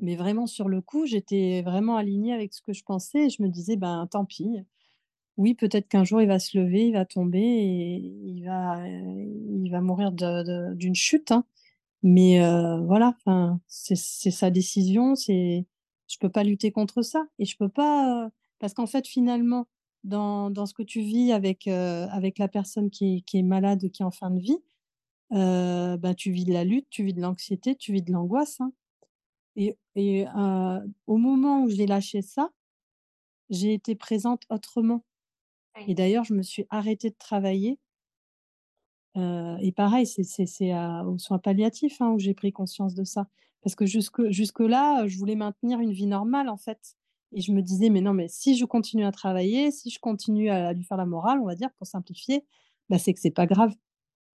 Mais 0.00 0.16
vraiment 0.16 0.46
sur 0.46 0.68
le 0.68 0.80
coup, 0.80 1.06
j'étais 1.06 1.62
vraiment 1.62 1.96
alignée 1.96 2.32
avec 2.32 2.54
ce 2.54 2.62
que 2.62 2.72
je 2.72 2.84
pensais 2.84 3.30
je 3.30 3.42
me 3.42 3.48
disais: 3.48 3.76
«Ben, 3.76 4.06
tant 4.10 4.24
pis. 4.24 4.48
Oui, 5.36 5.54
peut-être 5.54 5.88
qu'un 5.88 6.04
jour 6.04 6.20
il 6.22 6.28
va 6.28 6.38
se 6.40 6.58
lever, 6.58 6.88
il 6.88 6.92
va 6.92 7.04
tomber 7.04 7.40
et 7.40 7.96
il 7.98 8.44
va, 8.44 8.80
heu, 8.86 9.62
il 9.64 9.70
va 9.70 9.80
mourir 9.80 10.12
d'une 10.12 10.94
chute, 10.96 11.32
hein». 11.32 11.44
Mais 12.04 12.42
euh, 12.44 12.80
voilà, 12.82 13.16
c'est 13.68 13.96
sa 13.96 14.50
décision, 14.50 15.16
c'est 15.16 15.66
je 16.08 16.18
peux 16.18 16.30
pas 16.30 16.44
lutter 16.44 16.72
contre 16.72 17.02
ça 17.02 17.26
et 17.38 17.44
je 17.46 17.56
peux 17.56 17.68
pas 17.68 18.26
euh, 18.26 18.30
parce 18.60 18.74
qu'en 18.74 18.86
fait 18.86 19.06
finalement 19.06 19.66
dans, 20.04 20.50
dans 20.50 20.66
ce 20.66 20.74
que 20.74 20.82
tu 20.84 21.00
vis 21.02 21.32
avec 21.32 21.66
euh, 21.68 22.06
avec 22.10 22.38
la 22.38 22.48
personne 22.48 22.90
qui 22.90 23.24
est, 23.34 23.42
malade, 23.42 23.90
qui 23.92 24.02
est 24.02 24.06
en 24.06 24.10
fin 24.12 24.30
de 24.30 24.40
vie, 24.40 24.58
euh, 25.32 25.96
bah, 25.98 26.14
tu 26.14 26.30
vis 26.32 26.44
de 26.44 26.52
la 26.52 26.64
lutte, 26.64 26.88
tu 26.90 27.04
vis 27.04 27.14
de 27.14 27.20
l'anxiété, 27.22 27.76
tu 27.76 27.92
vis 27.92 28.02
de 28.02 28.12
l'angoisse. 28.12 28.60
Hein. 28.60 28.72
Et, 29.56 29.76
et 29.96 30.24
au 31.06 31.16
moment 31.16 31.62
où 31.64 31.68
j'ai 31.68 31.86
lâché 31.86 32.22
ça, 32.22 32.50
j'ai 33.50 33.74
été 33.74 33.94
présente 33.96 34.44
autrement. 34.50 35.04
Et 35.86 35.94
d'ailleurs, 35.94 36.24
je 36.24 36.34
me 36.34 36.42
suis 36.42 36.66
arrêtée 36.70 37.10
de 37.10 37.16
travailler 37.18 37.78
et 39.60 39.72
pareil, 39.72 40.06
c'est 40.06 40.22
aux 41.06 41.18
soins 41.18 41.38
palliatifs, 41.38 42.00
hein, 42.00 42.10
où 42.10 42.18
j'ai 42.18 42.34
pris 42.34 42.52
conscience 42.52 42.94
de 42.94 43.04
ça. 43.04 43.26
Parce 43.62 43.74
que 43.74 43.86
jusque 43.86 44.28
jusque-là, 44.30 45.06
je 45.08 45.18
voulais 45.18 45.34
maintenir 45.34 45.80
une 45.80 45.92
vie 45.92 46.06
normale, 46.06 46.48
en 46.48 46.56
fait 46.56 46.94
et 47.32 47.42
je 47.42 47.52
me 47.52 47.60
disais: 47.60 47.90
«Mais 47.90 48.00
non, 48.00 48.14
mais 48.14 48.26
si 48.28 48.56
je 48.56 48.64
continue 48.64 49.04
à 49.04 49.12
travailler, 49.12 49.70
si 49.70 49.90
je 49.90 49.98
continue 50.00 50.48
à 50.48 50.72
lui 50.72 50.82
faire 50.84 50.96
la 50.96 51.04
morale», 51.04 51.40
on 51.42 51.44
va 51.46 51.54
dire, 51.56 51.68
pour 51.76 51.86
simplifier, 51.86 52.46
bah, 52.88 52.98
c'est 52.98 53.12
que 53.12 53.20
c'est 53.20 53.30
pas 53.30 53.46
grave. 53.46 53.74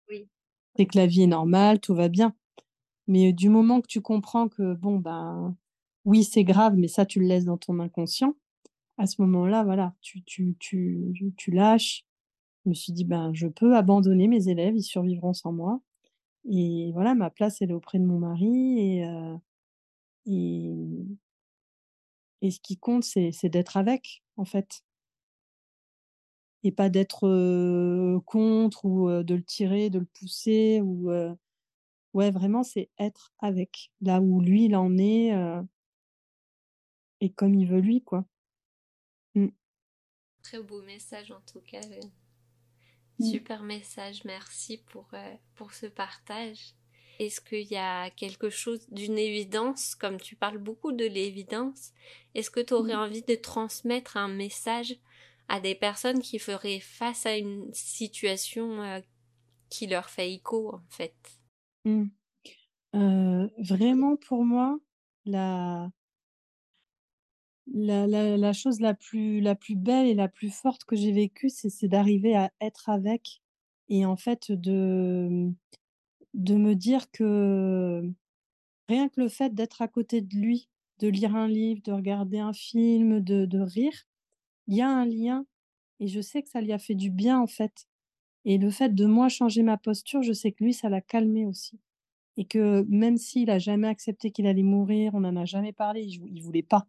Oui. 0.09 0.29
C'est 0.77 0.85
que 0.85 0.99
la 0.99 1.07
vie 1.07 1.23
est 1.23 1.27
normale, 1.27 1.81
tout 1.81 1.95
va 1.95 2.09
bien. 2.09 2.35
Mais 3.13 3.35
du 3.35 3.51
moment 3.51 3.83
que 3.83 3.87
tu 3.89 4.01
comprends 4.01 4.49
que 4.49 4.75
bon, 4.75 4.97
ben, 4.99 5.55
oui, 6.07 6.25
c'est 6.25 6.45
grave, 6.45 6.77
mais 6.79 6.89
ça, 6.89 7.05
tu 7.07 7.21
le 7.21 7.27
laisses 7.27 7.45
dans 7.45 7.59
ton 7.59 7.79
inconscient, 7.79 8.35
à 8.99 9.07
ce 9.07 9.23
moment-là, 9.23 9.65
voilà, 9.65 9.95
tu 10.03 10.23
tu 10.25 10.57
tu 10.61 11.35
tu 11.37 11.51
lâches, 11.53 12.05
je 12.65 12.71
me 12.71 12.75
suis 12.75 12.93
dit: 12.95 13.05
«Ben, 13.05 13.33
je 13.35 13.49
peux 13.49 13.77
abandonner 13.77 14.29
mes 14.29 14.49
élèves, 14.49 14.77
ils 14.77 14.83
survivront 14.85 15.35
sans 15.35 15.53
moi. 15.53 15.81
Et 16.51 16.93
voilà, 16.95 17.15
ma 17.15 17.31
place, 17.31 17.63
elle 17.63 17.71
est 17.73 17.75
auprès 17.75 17.99
de 18.01 18.05
mon 18.07 18.19
mari 18.21 18.79
et 18.81 19.05
heu 19.07 19.39
et 22.43 22.51
ce 22.51 22.61
qui 22.61 22.77
compte, 22.77 23.05
c'est 23.05 23.49
d'être 23.49 23.79
avec, 23.79 24.23
en 24.37 24.45
fait» 24.45 24.83
et 26.65 26.73
pas 26.73 26.89
d'être, 26.89 27.27
heu, 27.27 28.21
contre 28.25 28.85
ou 28.85 29.09
de 29.23 29.35
le 29.35 29.43
tirer, 29.43 29.91
de 29.91 29.99
le 29.99 30.05
pousser 30.05 30.81
ou 30.83 31.11
ouais, 32.15 32.31
vraiment, 32.31 32.63
c'est 32.63 32.91
être 32.99 33.33
avec, 33.39 33.91
là 34.01 34.21
où 34.21 34.41
lui, 34.41 34.67
il 34.67 34.77
en 34.77 34.97
est, 34.99 35.35
heu 35.35 35.63
et 37.21 37.31
comme 37.33 37.55
il 37.55 37.69
veut 37.69 37.81
lui, 37.81 38.03
quoi. 38.03 38.25
Mmh. 39.35 39.49
Très 40.43 40.61
beau 40.61 40.83
message 40.83 41.31
en 41.31 41.41
tout 41.41 41.61
cas, 41.61 41.81
Mmh. 43.19 43.31
Super 43.31 43.63
message, 43.63 44.25
merci 44.25 44.79
pour, 44.79 45.07
euh, 45.15 45.35
pour 45.55 45.75
ce 45.75 45.87
partage. 45.87 46.75
Est-ce 47.19 47.41
qu'il 47.41 47.71
y 47.71 47.77
a 47.77 48.11
quelque 48.11 48.51
chose 48.51 48.89
d'une 48.91 49.19
évidence, 49.19 49.95
comme 49.95 50.19
tu 50.19 50.35
parles 50.35 50.59
beaucoup 50.59 50.93
de 50.93 51.05
l'évidence, 51.05 51.93
est-ce 52.35 52.51
que 52.51 52.61
tu 52.61 52.75
aurais 52.75 52.95
mmh. 52.95 52.99
envie 52.99 53.23
de 53.23 53.35
transmettre 53.35 54.17
un 54.17 54.29
message 54.29 54.97
à 55.49 55.61
des 55.61 55.75
personnes 55.75 56.21
qui 56.21 56.39
feraient 56.39 56.81
face 56.81 57.27
à 57.27 57.37
une 57.37 57.73
situation 57.75 58.83
euh, 58.83 59.01
qui 59.71 59.87
leur 59.87 60.09
fait 60.11 60.33
écho 60.33 60.75
en 60.75 60.83
fait? 60.89 61.15
Mmh. 61.85 62.05
Vraiment 63.59 64.17
pour 64.17 64.45
moi, 64.45 64.79
la, 65.25 65.91
chose 68.53 68.81
la 68.81 68.95
plus, 68.95 69.43
belle 69.77 70.07
et 70.07 70.15
la 70.15 70.29
plus 70.29 70.51
forte 70.51 70.85
que 70.85 70.97
j'ai 70.97 71.13
vécue, 71.13 71.49
c'est 71.49 71.89
d'arriver 71.89 72.37
à 72.37 72.51
être 72.61 72.89
avec 72.89 73.41
et 73.89 74.07
en 74.07 74.17
fait 74.17 74.53
de, 74.53 75.53
me 76.35 76.75
dire 76.75 77.11
que 77.11 78.03
rien 78.89 79.09
que 79.09 79.21
le 79.21 79.29
fait 79.29 79.55
d'être 79.55 79.83
à 79.83 79.89
côté 79.89 80.21
de 80.21 80.35
lui, 80.37 80.69
de 80.99 81.09
lire 81.09 81.35
un 81.37 81.49
livre, 81.49 81.83
de 81.83 81.93
regarder 81.93 82.39
un 82.39 82.53
film, 82.53 83.21
de 83.21 83.61
rire, 83.61 84.05
il 84.67 84.77
y 84.77 84.83
a 84.83 84.89
un 84.89 85.05
lien 85.05 85.47
et 86.01 86.09
je 86.09 86.21
sais 86.21 86.43
que 86.43 86.49
ça 86.49 86.61
lui 86.61 86.73
a 86.73 86.79
fait 86.79 86.95
du 86.95 87.11
bien 87.11 87.41
en 87.41 87.47
fait. 87.47 87.87
Et 88.45 88.59
le 88.59 88.71
fait 88.71 88.95
de 88.95 89.07
moi 89.07 89.29
changer 89.29 89.63
ma 89.63 89.77
posture, 89.77 90.23
je 90.23 90.33
sais 90.33 90.53
que 90.53 90.65
lui, 90.65 90.75
ça 90.75 90.89
l'a 90.89 91.01
calmé 91.01 91.47
aussi. 91.47 91.79
Et 92.37 92.45
que 92.45 92.85
même 92.89 93.17
s'il 93.17 93.51
a 93.51 93.59
jamais 93.59 93.89
accepté 93.89 94.31
qu'il 94.31 94.47
allait 94.47 94.63
mourir, 94.63 95.15
on 95.15 95.21
n'en 95.21 95.37
a 95.37 95.45
jamais 95.45 95.73
parlé, 95.73 96.03
il, 96.03 96.23
il 96.27 96.43
voulait 96.43 96.63
pas 96.63 96.87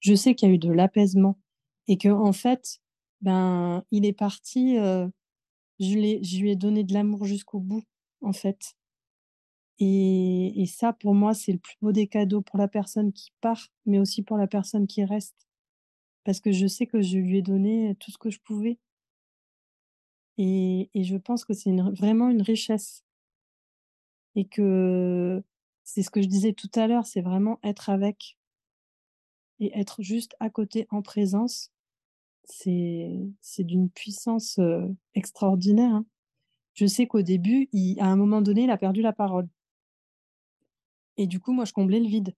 je 0.00 0.14
sais 0.14 0.34
qu'il 0.34 0.48
y 0.48 0.52
a 0.52 0.54
eu 0.54 0.58
de 0.58 0.72
l'apaisement 0.72 1.38
et 1.86 1.98
que 1.98 2.08
en 2.08 2.32
fait, 2.32 2.80
ben, 3.20 3.84
il 3.90 4.06
est 4.06 4.12
parti, 4.12 4.78
euh, 4.78 5.08
je, 5.80 5.94
lui 5.94 6.50
ai 6.50 6.56
donné 6.56 6.84
de 6.84 6.94
l'amour 6.94 7.24
jusqu'au 7.24 7.60
bout, 7.60 7.84
en 8.22 8.32
fait. 8.32 8.74
Et 9.80 10.64
ça, 10.66 10.92
pour 10.92 11.14
moi, 11.14 11.34
c'est 11.34 11.52
le 11.52 11.58
plus 11.58 11.76
beau 11.80 11.92
des 11.92 12.08
cadeaux 12.08 12.42
pour 12.42 12.58
la 12.58 12.66
personne 12.66 13.12
qui 13.12 13.32
part, 13.40 13.68
mais 13.86 14.00
aussi 14.00 14.22
pour 14.22 14.36
la 14.36 14.48
personne 14.48 14.88
qui 14.88 15.04
reste. 15.04 15.46
Parce 16.24 16.40
que 16.40 16.50
je 16.50 16.66
sais 16.66 16.86
que 16.86 17.00
je 17.00 17.18
lui 17.18 17.38
ai 17.38 17.42
donné 17.42 17.94
tout 18.00 18.10
ce 18.10 18.18
que 18.18 18.30
je 18.30 18.40
pouvais. 18.40 18.78
Et, 20.38 20.88
je 20.94 21.16
pense 21.16 21.44
que 21.44 21.52
c'est 21.52 21.74
vraiment 21.92 22.28
une 22.30 22.42
richesse. 22.42 23.00
Et 24.36 24.44
que 24.46 25.42
c'est 25.84 26.02
ce 26.02 26.10
que 26.10 26.22
je 26.22 26.28
disais 26.28 26.52
tout 26.52 26.70
à 26.74 26.86
l'heure, 26.86 27.06
c'est 27.06 27.20
vraiment 27.22 27.58
être 27.62 27.90
avec 27.90 28.34
et 29.60 29.76
être 29.78 30.02
juste 30.02 30.36
à 30.40 30.50
côté 30.50 30.86
en 30.90 31.02
présence, 31.02 31.70
c'est 32.44 33.64
d'une 33.64 33.90
puissance, 33.90 34.58
heu, 34.58 34.96
extraordinaire, 35.14 35.92
hein. 35.94 36.06
Je 36.74 36.86
sais 36.86 37.06
qu'au 37.06 37.22
début, 37.22 37.68
à 38.00 38.06
un 38.06 38.16
moment 38.16 38.42
donné, 38.42 38.64
il 38.64 38.70
a 38.70 38.78
perdu 38.78 39.02
la 39.02 39.12
parole 39.12 39.48
et 41.16 41.26
du 41.26 41.40
coup, 41.40 41.52
moi, 41.52 41.64
je 41.64 41.72
comblais 41.72 42.00
le 42.00 42.06
vide. 42.08 42.34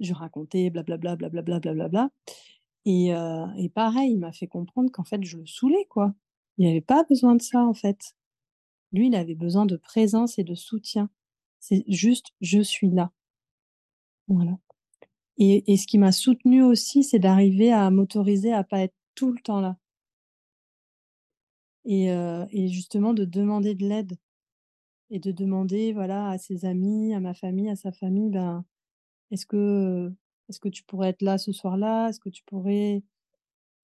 Je 0.00 0.14
racontais 0.14 0.70
blablabla, 0.70 1.16
blablabla, 1.16 1.60
blablabla 1.60 2.10
et 2.86 3.12
heu 3.14 3.46
et 3.58 3.68
pareil, 3.70 4.12
il 4.12 4.18
m'a 4.20 4.32
fait 4.32 4.48
comprendre 4.48 4.90
qu'en 4.92 5.04
fait, 5.04 5.22
je 5.24 5.38
le 5.38 5.46
saoulais, 5.46 5.86
quoi. 5.90 6.14
Il 6.58 6.66
avait 6.68 6.80
pas 6.80 7.04
besoin 7.04 7.34
de 7.34 7.42
ça, 7.42 7.64
en 7.64 7.74
fait. 7.74 8.14
Lui, 8.92 9.08
il 9.08 9.16
avait 9.16 9.34
besoin 9.36 9.66
de 9.66 9.76
présence 9.76 10.38
et 10.38 10.44
de 10.44 10.54
soutien. 10.56 11.10
C'est 11.60 11.84
juste: 11.88 12.28
«Je 12.42 12.60
suis 12.60 12.90
là». 12.90 13.12
Voilà. 14.28 14.58
Et 15.38 15.72
et 15.72 15.76
ce 15.78 15.86
qui 15.86 15.98
m'a 15.98 16.12
soutenue 16.12 16.62
aussi, 16.64 17.04
c'est 17.04 17.18
d'arriver 17.20 17.72
à 17.72 17.90
m'autoriser 17.90 18.52
à 18.52 18.64
pas 18.64 18.80
être 18.82 18.94
tout 19.16 19.32
le 19.32 19.40
temps 19.40 19.60
là. 19.60 19.76
Et 21.84 22.10
heu 22.10 22.46
et 22.50 22.68
justement 22.68 23.12
de 23.14 23.24
demander 23.24 23.74
de 23.74 23.86
l'aide 23.86 24.16
et 25.10 25.20
de 25.20 25.32
demander, 25.32 25.92
voilà, 25.92 26.30
à 26.30 26.38
ses 26.38 26.64
amis, 26.66 27.14
à 27.14 27.20
ma 27.20 27.34
famille, 27.34 27.70
à 27.70 27.76
sa 27.76 27.92
famille, 27.92 28.30
ben: 28.30 28.64
«Est-ce 29.32 29.46
que, 29.46 30.12
est-ce 30.48 30.60
que 30.60 30.68
tu 30.70 30.84
pourrais 30.84 31.10
être 31.10 31.22
là 31.22 31.38
ce 31.38 31.52
soir-là? 31.52 32.08
Est-ce 32.10 32.20
que 32.20 32.30
tu 32.30 32.44
pourrais 32.44 33.02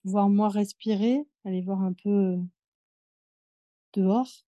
voir 0.04 0.28
moi 0.30 0.48
respirer, 0.50 1.26
aller 1.44 1.62
voir 1.62 1.82
un 1.82 1.94
peu, 1.94 2.38
dehors, 3.94 4.44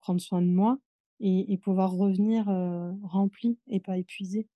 prendre 0.00 0.20
soin 0.20 0.42
de 0.42 0.46
moi 0.48 0.78
et 1.20 1.52
et 1.52 1.58
pouvoir 1.58 1.92
revenir, 1.92 2.48
heu, 2.50 2.92
remplie 3.02 3.58
et 3.68 3.80
pas 3.80 3.98
épuisée?» 3.98 4.46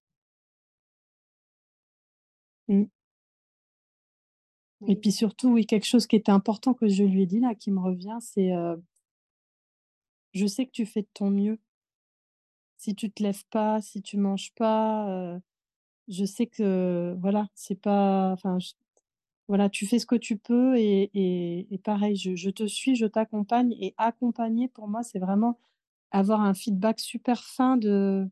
Mmh. 2.68 2.84
Et 4.86 4.96
puis 4.96 5.12
surtout, 5.12 5.48
oui, 5.52 5.66
quelque 5.66 5.86
chose 5.86 6.06
qui 6.06 6.16
était 6.16 6.32
important 6.32 6.74
que 6.74 6.88
je 6.88 7.04
lui 7.04 7.22
ai 7.22 7.26
dit 7.26 7.40
là, 7.40 7.54
qui 7.54 7.70
me 7.70 7.80
revient, 7.80 8.18
c'est, 8.20 8.52
heu 8.52 8.82
«Je 10.34 10.46
sais 10.46 10.66
que 10.66 10.72
tu 10.72 10.84
fais 10.84 11.02
de 11.02 11.08
ton 11.14 11.30
mieux. 11.30 11.58
Si 12.82 12.94
tu 12.94 13.10
te 13.10 13.22
lèves 13.22 13.44
pas, 13.50 13.80
si 13.80 14.02
tu 14.02 14.16
manges 14.18 14.52
pas, 14.54 15.08
heu, 15.08 15.40
je 16.08 16.24
sais 16.24 16.46
que 16.46 17.16
voilà, 17.20 17.48
c'est 17.54 17.80
pas 17.80 18.32
enfin 18.32 18.58
voilà, 19.48 19.68
tu 19.68 19.86
fais 19.86 19.98
ce 19.98 20.06
que 20.06 20.16
tu 20.16 20.36
peux 20.36 20.76
et 20.78 21.10
et 21.14 21.66
et 21.74 21.78
pareil, 21.78 22.16
je 22.16 22.34
je 22.36 22.50
te 22.50 22.66
suis, 22.66 22.96
je 22.96 23.06
t'accompagne» 23.06 23.74
et 23.80 23.94
accompagner 23.98 24.68
pour 24.68 24.88
moi, 24.88 25.02
c'est 25.02 25.18
vraiment 25.18 25.58
avoir 26.10 26.40
un 26.40 26.54
feedback 26.54 27.00
super 27.00 27.44
fin 27.44 27.76
de 27.76 28.28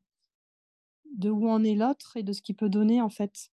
de 1.16 1.30
où 1.30 1.48
en 1.48 1.62
est 1.64 1.74
l'autre 1.74 2.16
et 2.16 2.22
de 2.22 2.32
ce 2.32 2.42
qu'il 2.42 2.56
peut 2.56 2.68
donner, 2.68 3.00
en 3.00 3.10
fait. 3.10 3.50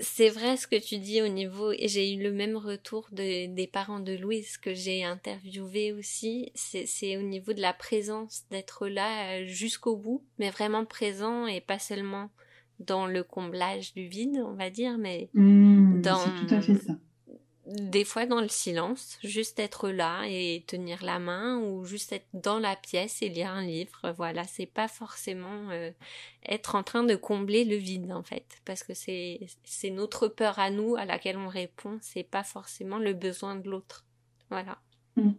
C'est 0.00 0.30
vrai 0.30 0.56
ce 0.56 0.66
que 0.66 0.76
tu 0.76 0.98
dis 0.98 1.20
au 1.20 1.28
niveau, 1.28 1.70
et 1.70 1.86
j'ai 1.86 2.14
eu 2.14 2.22
le 2.22 2.32
même 2.32 2.56
retour 2.56 3.08
de, 3.12 3.54
des 3.54 3.66
parents 3.66 4.00
de 4.00 4.16
Louise 4.16 4.56
que 4.56 4.72
j'ai 4.72 5.04
interviewé 5.04 5.92
aussi, 5.92 6.50
c'est 6.54 7.16
au 7.18 7.22
niveau 7.22 7.52
de 7.52 7.60
la 7.60 7.74
présence, 7.74 8.44
d'être 8.50 8.88
là 8.88 9.40
euh, 9.40 9.46
jusqu'au 9.46 9.96
bout, 9.96 10.24
mais 10.38 10.48
vraiment 10.48 10.86
présent 10.86 11.46
et 11.46 11.60
pas 11.60 11.78
seulement 11.78 12.30
dans 12.80 13.06
le 13.06 13.22
comblage 13.22 13.92
du 13.92 14.08
vide, 14.08 14.42
on 14.42 14.54
va 14.54 14.70
dire, 14.70 14.96
mais 14.96 15.30
mmh, 15.34 15.81
dans... 16.02 16.18
C'est 16.18 16.46
tout 16.46 16.54
à 16.54 16.60
fait 16.60 16.76
ça 16.76 16.92
des 17.66 18.04
fois 18.04 18.26
dans 18.26 18.40
le 18.40 18.48
silence, 18.48 19.18
juste 19.22 19.58
être 19.58 19.88
là 19.88 20.24
et 20.26 20.64
tenir 20.66 21.04
la 21.04 21.18
main 21.18 21.58
ou 21.58 21.84
juste 21.84 22.12
être 22.12 22.26
dans 22.34 22.58
la 22.58 22.74
pièce 22.74 23.22
et 23.22 23.28
lire 23.28 23.50
un 23.50 23.64
livre. 23.64 24.12
Voilà, 24.16 24.44
c'est 24.44 24.66
pas 24.66 24.88
forcément 24.88 25.70
euh, 25.70 25.90
être 26.44 26.74
en 26.74 26.82
train 26.82 27.04
de 27.04 27.14
combler 27.14 27.64
le 27.64 27.76
vide 27.76 28.10
en 28.12 28.22
fait, 28.22 28.46
parce 28.64 28.82
que 28.82 28.94
c'est 28.94 29.46
c'est 29.64 29.90
notre 29.90 30.28
peur 30.28 30.58
à 30.58 30.70
nous 30.70 30.96
à 30.96 31.04
laquelle 31.04 31.36
on 31.36 31.48
répond, 31.48 31.98
c'est 32.00 32.24
pas 32.24 32.44
forcément 32.44 32.98
le 32.98 33.14
besoin 33.14 33.54
de 33.54 33.70
l'autre. 33.70 34.04
Voilà. 34.50 34.78
Mm. 35.16 35.32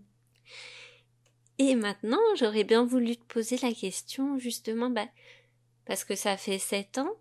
Et 1.60 1.76
maintenant, 1.76 2.22
j'aurais 2.38 2.64
bien 2.64 2.84
voulu 2.84 3.16
te 3.16 3.26
poser 3.26 3.58
la 3.62 3.74
question, 3.74 4.40
justement, 4.40 4.90
bah, 4.90 5.08
parce 5.86 6.04
que 6.04 6.16
ça 6.16 6.36
fait 6.38 6.58
sept 6.58 6.98
ans, 6.98 7.12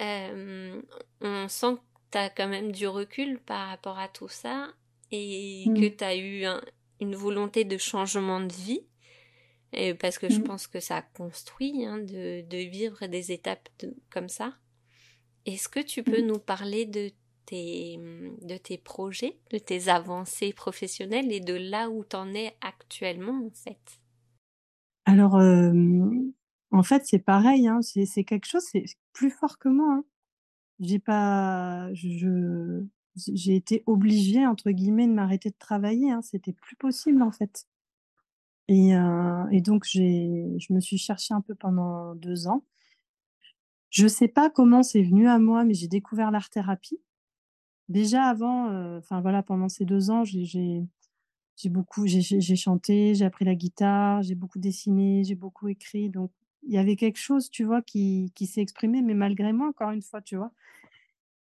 euh, 0.00 0.80
on 1.20 1.48
sent 1.48 1.76
as 2.16 2.30
quand 2.30 2.48
même 2.48 2.72
du 2.72 2.86
recul 2.86 3.38
par 3.40 3.68
rapport 3.68 3.98
à 3.98 4.08
tout 4.08 4.28
ça 4.28 4.68
et 5.10 5.64
mm. 5.66 5.74
que 5.74 5.88
tu 5.88 6.04
as 6.04 6.16
eu 6.16 6.44
une 7.00 7.14
volonté 7.14 7.64
de 7.64 7.78
changement 7.78 8.40
de 8.40 8.52
vie. 8.52 8.86
Et 9.72 9.94
parce 9.94 10.18
que 10.18 10.28
je 10.28 10.38
mm. 10.38 10.44
pense 10.44 10.66
que 10.66 10.80
ça 10.80 11.02
construit 11.02 11.84
hein, 11.84 11.98
de, 11.98 12.42
de, 12.42 12.68
vivre 12.68 13.06
des 13.06 13.32
étapes 13.32 13.68
comme 14.10 14.28
ça. 14.28 14.54
Est-ce 15.46 15.68
que 15.68 15.80
tu 15.80 16.02
peux 16.02 16.22
mm. 16.22 16.26
nous 16.26 16.38
parler 16.38 16.86
de 16.86 17.10
tes, 17.46 17.98
de 18.42 18.56
tes 18.56 18.78
projets, 18.78 19.38
de 19.50 19.58
tes 19.58 19.88
avancées 19.88 20.52
professionnelles 20.52 21.32
et 21.32 21.40
de 21.40 21.54
là 21.54 21.90
où 21.90 22.04
tu 22.04 22.16
en 22.16 22.32
es 22.34 22.56
actuellement 22.60 23.46
en 23.46 23.50
fait? 23.50 24.00
Alors, 25.06 25.36
euh, 25.36 25.72
en 26.70 26.82
fait, 26.82 27.02
c'est 27.04 27.18
pareil, 27.18 27.68
hein, 27.68 27.80
c'est 27.82 28.24
quelque 28.24 28.46
chose, 28.46 28.64
c'est 28.72 28.84
plus 29.12 29.30
fort 29.30 29.58
que 29.58 29.68
moi. 29.68 29.98
Hein. 29.98 30.04
J'ai 30.80 30.98
pas, 30.98 31.88
j'ai 31.94 33.54
été 33.54 33.82
obligée 33.86 34.46
entre 34.46 34.70
guillemets 34.70 35.06
de 35.06 35.12
m'arrêter 35.12 35.50
de 35.50 35.56
travailler. 35.58 36.10
Hein, 36.10 36.22
C'était 36.22 36.52
plus 36.52 36.76
possible 36.76 37.22
en 37.22 37.30
fait. 37.30 37.66
Et, 38.68 38.92
et 39.50 39.60
donc 39.60 39.84
j'ai, 39.84 40.56
je 40.58 40.72
me 40.72 40.80
suis 40.80 40.98
cherchée 40.98 41.34
un 41.34 41.40
peu 41.40 41.54
pendant 41.54 42.14
deux 42.14 42.46
ans. 42.48 42.64
Je 43.90 44.08
sais 44.08 44.26
pas 44.26 44.50
comment 44.50 44.82
c'est 44.82 45.02
venu 45.02 45.28
à 45.28 45.38
moi, 45.38 45.64
mais 45.64 45.74
j'ai 45.74 45.86
découvert 45.86 46.30
l'art 46.30 46.50
thérapie. 46.50 47.00
Déjà 47.88 48.24
avant, 48.24 48.96
enfin 48.96 49.20
voilà, 49.20 49.42
pendant 49.42 49.68
ces 49.68 49.84
deux 49.84 50.10
ans, 50.10 50.24
j'ai, 50.24 50.44
j'ai 50.44 51.68
beaucoup, 51.68 52.06
j'ai 52.06 52.56
chanté, 52.56 53.14
j'ai 53.14 53.24
appris 53.24 53.44
la 53.44 53.54
guitare, 53.54 54.22
j'ai 54.22 54.34
beaucoup 54.34 54.58
dessiné, 54.58 55.22
j'ai 55.24 55.36
beaucoup 55.36 55.68
écrit. 55.68 56.08
Donc 56.10 56.32
il 56.66 56.74
y 56.74 56.78
avait 56.78 56.96
quelque 56.96 57.18
chose, 57.18 57.50
tu 57.50 57.64
vois, 57.64 57.82
qui, 57.82 58.32
qui 58.34 58.46
s'est 58.46 58.60
exprimé, 58.60 59.02
mais 59.02 59.14
malgré 59.14 59.52
moi, 59.52 59.68
encore 59.68 59.90
une 59.90 60.02
fois, 60.02 60.22
tu 60.22 60.36
vois. 60.36 60.52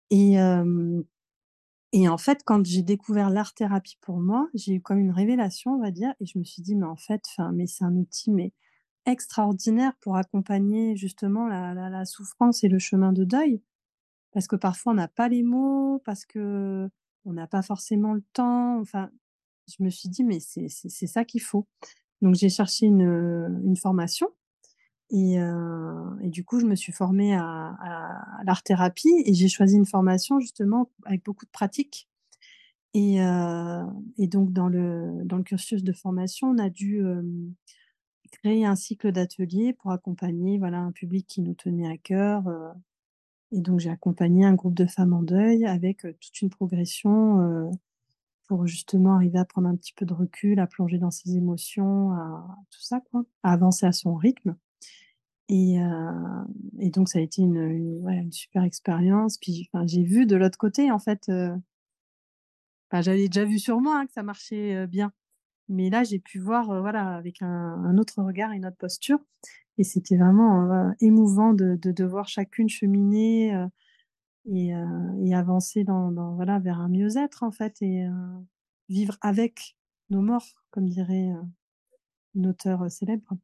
Et, 0.09 0.37
et 1.93 2.09
en 2.09 2.17
fait, 2.17 2.43
quand 2.43 2.65
j'ai 2.65 2.81
découvert 2.81 3.29
l'art 3.29 3.53
thérapie 3.53 3.97
pour 4.01 4.19
moi, 4.19 4.49
j'ai 4.55 4.73
eu 4.75 4.81
comme 4.81 4.97
une 4.97 5.11
révélation, 5.11 5.75
on 5.75 5.79
va 5.79 5.91
dire, 5.91 6.13
et 6.19 6.25
je 6.25 6.39
me 6.39 6.43
suis 6.43 6.63
dit, 6.63 6.75
mais 6.75 6.87
en 6.87 6.95
fait, 6.95 7.23
mais 7.53 7.67
c'est 7.67 7.83
un 7.85 7.95
outil 7.95 8.31
mais 8.31 8.51
extraordinaire 9.05 9.93
pour 10.01 10.15
accompagner 10.17 10.95
justement 10.95 11.47
la, 11.47 11.73
la, 11.73 12.05
souffrance 12.05 12.63
et 12.63 12.69
le 12.69 12.79
chemin 12.79 13.13
de 13.13 13.23
deuil, 13.25 13.61
parce 14.31 14.47
que 14.47 14.55
parfois 14.55 14.93
on 14.93 14.95
n'a 14.95 15.07
pas 15.07 15.29
les 15.29 15.43
mots, 15.43 16.01
parce 16.05 16.25
que 16.25 16.89
on 17.25 17.33
n'a 17.33 17.47
pas 17.47 17.61
forcément 17.61 18.13
le 18.13 18.23
temps. 18.33 18.79
Enfin, 18.79 19.11
je 19.67 19.83
me 19.83 19.89
suis 19.89 20.09
dit, 20.09 20.23
mais 20.23 20.39
c'est 20.39 20.67
ça 21.07 21.25
qu'il 21.25 21.41
faut. 21.41 21.67
Donc 22.21 22.35
j'ai 22.35 22.49
cherché 22.49 22.87
une, 22.87 23.61
une 23.65 23.77
formation 23.77 24.29
et, 25.09 25.39
euh, 25.39 26.19
et, 26.21 26.29
du 26.29 26.43
coup, 26.43 26.59
je 26.59 26.65
me 26.65 26.75
suis 26.75 26.91
formée 26.91 27.35
à, 27.35 27.75
à, 27.79 28.43
l'art 28.45 28.63
thérapie 28.63 29.23
et 29.25 29.33
j'ai 29.33 29.47
choisi 29.47 29.75
une 29.75 29.85
formation 29.85 30.39
justement 30.39 30.89
avec 31.05 31.23
beaucoup 31.23 31.45
de 31.45 31.51
pratiques. 31.51 32.09
Et, 32.93 33.21
euh, 33.21 33.83
et 34.17 34.27
donc, 34.27 34.53
dans 34.53 34.67
le, 34.67 35.23
dans 35.25 35.37
le 35.37 35.43
cursus 35.43 35.83
de 35.83 35.93
formation, 35.93 36.49
on 36.49 36.57
a 36.57 36.69
dû 36.69 37.03
créer 38.31 38.65
un 38.65 38.75
cycle 38.75 39.11
d'ateliers 39.11 39.73
pour 39.73 39.91
accompagner 39.91 40.57
voilà, 40.57 40.79
un 40.79 40.91
public 40.91 41.27
qui 41.27 41.41
nous 41.41 41.53
tenait 41.53 41.87
à 41.87 41.97
cœur. 41.97 42.47
Euh. 42.47 42.71
et 43.51 43.61
donc, 43.61 43.79
j'ai 43.79 43.89
accompagné 43.89 44.45
un 44.45 44.53
groupe 44.55 44.75
de 44.75 44.85
femmes 44.85 45.13
en 45.13 45.23
deuil 45.23 45.65
avec 45.65 46.01
toute 46.01 46.41
une 46.41 46.49
progression 46.49 47.71
pour 48.47 48.67
justement 48.67 49.15
arriver 49.15 49.39
à 49.39 49.45
prendre 49.45 49.67
un 49.67 49.75
petit 49.75 49.93
peu 49.93 50.05
de 50.05 50.13
recul, 50.13 50.59
à 50.59 50.67
plonger 50.67 50.97
dans 50.97 51.11
ses 51.11 51.35
émotions, 51.35 52.11
à 52.11 52.57
tout 52.71 52.81
ça, 52.81 53.01
quoi, 53.11 53.23
à 53.43 53.53
avancer 53.53 53.85
à 53.85 53.91
son 53.91 54.15
rythme. 54.15 54.55
Et, 55.49 55.79
euh, 55.79 56.43
et, 56.79 56.89
donc, 56.89 57.09
ça 57.09 57.19
a 57.19 57.21
été 57.21 57.41
une, 57.41 58.31
super 58.31 58.63
expérience. 58.63 59.37
Puis, 59.37 59.69
j'ai 59.85 60.03
vu 60.03 60.25
de 60.25 60.35
l'autre 60.35 60.57
côté, 60.57 60.91
en 60.91 60.99
fait, 60.99 61.29
euh, 61.29 61.55
j'avais 62.93 63.27
déjà 63.27 63.45
vu 63.45 63.59
sur 63.59 63.81
moi 63.81 63.99
hein, 63.99 64.05
que 64.05 64.13
ça 64.13 64.23
marchait 64.23 64.75
euh, 64.75 64.87
bien. 64.87 65.11
Mais 65.69 65.89
là, 65.89 66.03
j'ai 66.03 66.19
pu 66.19 66.39
voir, 66.39 66.81
voilà, 66.81 67.15
avec 67.15 67.41
un, 67.41 67.97
autre 67.97 68.21
regard 68.21 68.51
et 68.53 68.57
une 68.57 68.65
autre 68.65 68.77
posture. 68.77 69.19
Et 69.77 69.83
c'était 69.83 70.17
vraiment 70.17 70.93
émouvant 70.99 71.53
de, 71.53 72.03
voir 72.03 72.27
chacune 72.27 72.69
cheminer 72.69 73.67
et, 74.45 74.73
avancer 75.33 75.83
dans, 75.83 76.11
voilà, 76.35 76.59
vers 76.59 76.79
un 76.79 76.89
mieux-être, 76.89 77.43
en 77.43 77.51
fait, 77.51 77.81
et 77.81 78.05
vivre 78.89 79.17
avec 79.21 79.77
nos 80.09 80.21
morts, 80.21 80.63
comme 80.69 80.89
dirait 80.89 81.31
une 82.35 82.47
auteure 82.47 82.91
célèbre. 82.91 83.37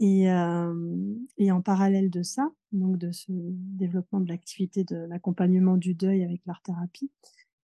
Et, 0.00 0.30
en 0.30 1.62
parallèle 1.62 2.10
de 2.10 2.22
ça, 2.22 2.50
donc 2.72 2.98
de 2.98 3.10
ce 3.10 3.32
développement 3.32 4.20
de 4.20 4.28
l'activité 4.28 4.84
de 4.84 4.96
l'accompagnement 4.96 5.76
du 5.76 5.94
deuil 5.94 6.22
avec 6.22 6.40
l'art-thérapie, 6.46 7.10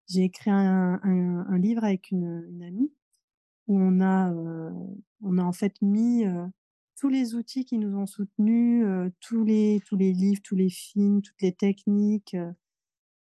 j'ai 0.09 0.25
écrit 0.25 0.51
un, 0.51 1.59
livre 1.59 1.85
avec 1.85 2.11
une, 2.11 2.63
amie 2.63 2.93
où 3.69 3.79
on 3.79 4.01
a, 4.01 4.33
on 5.23 5.39
a 5.39 5.43
en 5.43 5.53
fait 5.53 5.81
mis 5.81 6.25
tous 6.97 7.09
les 7.09 7.35
outils 7.35 7.65
qui 7.65 7.79
nous 7.79 7.97
ont 7.97 8.07
soutenus, 8.07 8.85
tous, 9.21 9.45
les, 9.45 9.81
tous 9.87 9.97
les 9.97 10.13
livres, 10.13 10.41
tous 10.43 10.57
les 10.57 10.71
films, 10.71 11.23
toutes 11.23 11.41
les 11.41 11.53
techniques, 11.53 12.37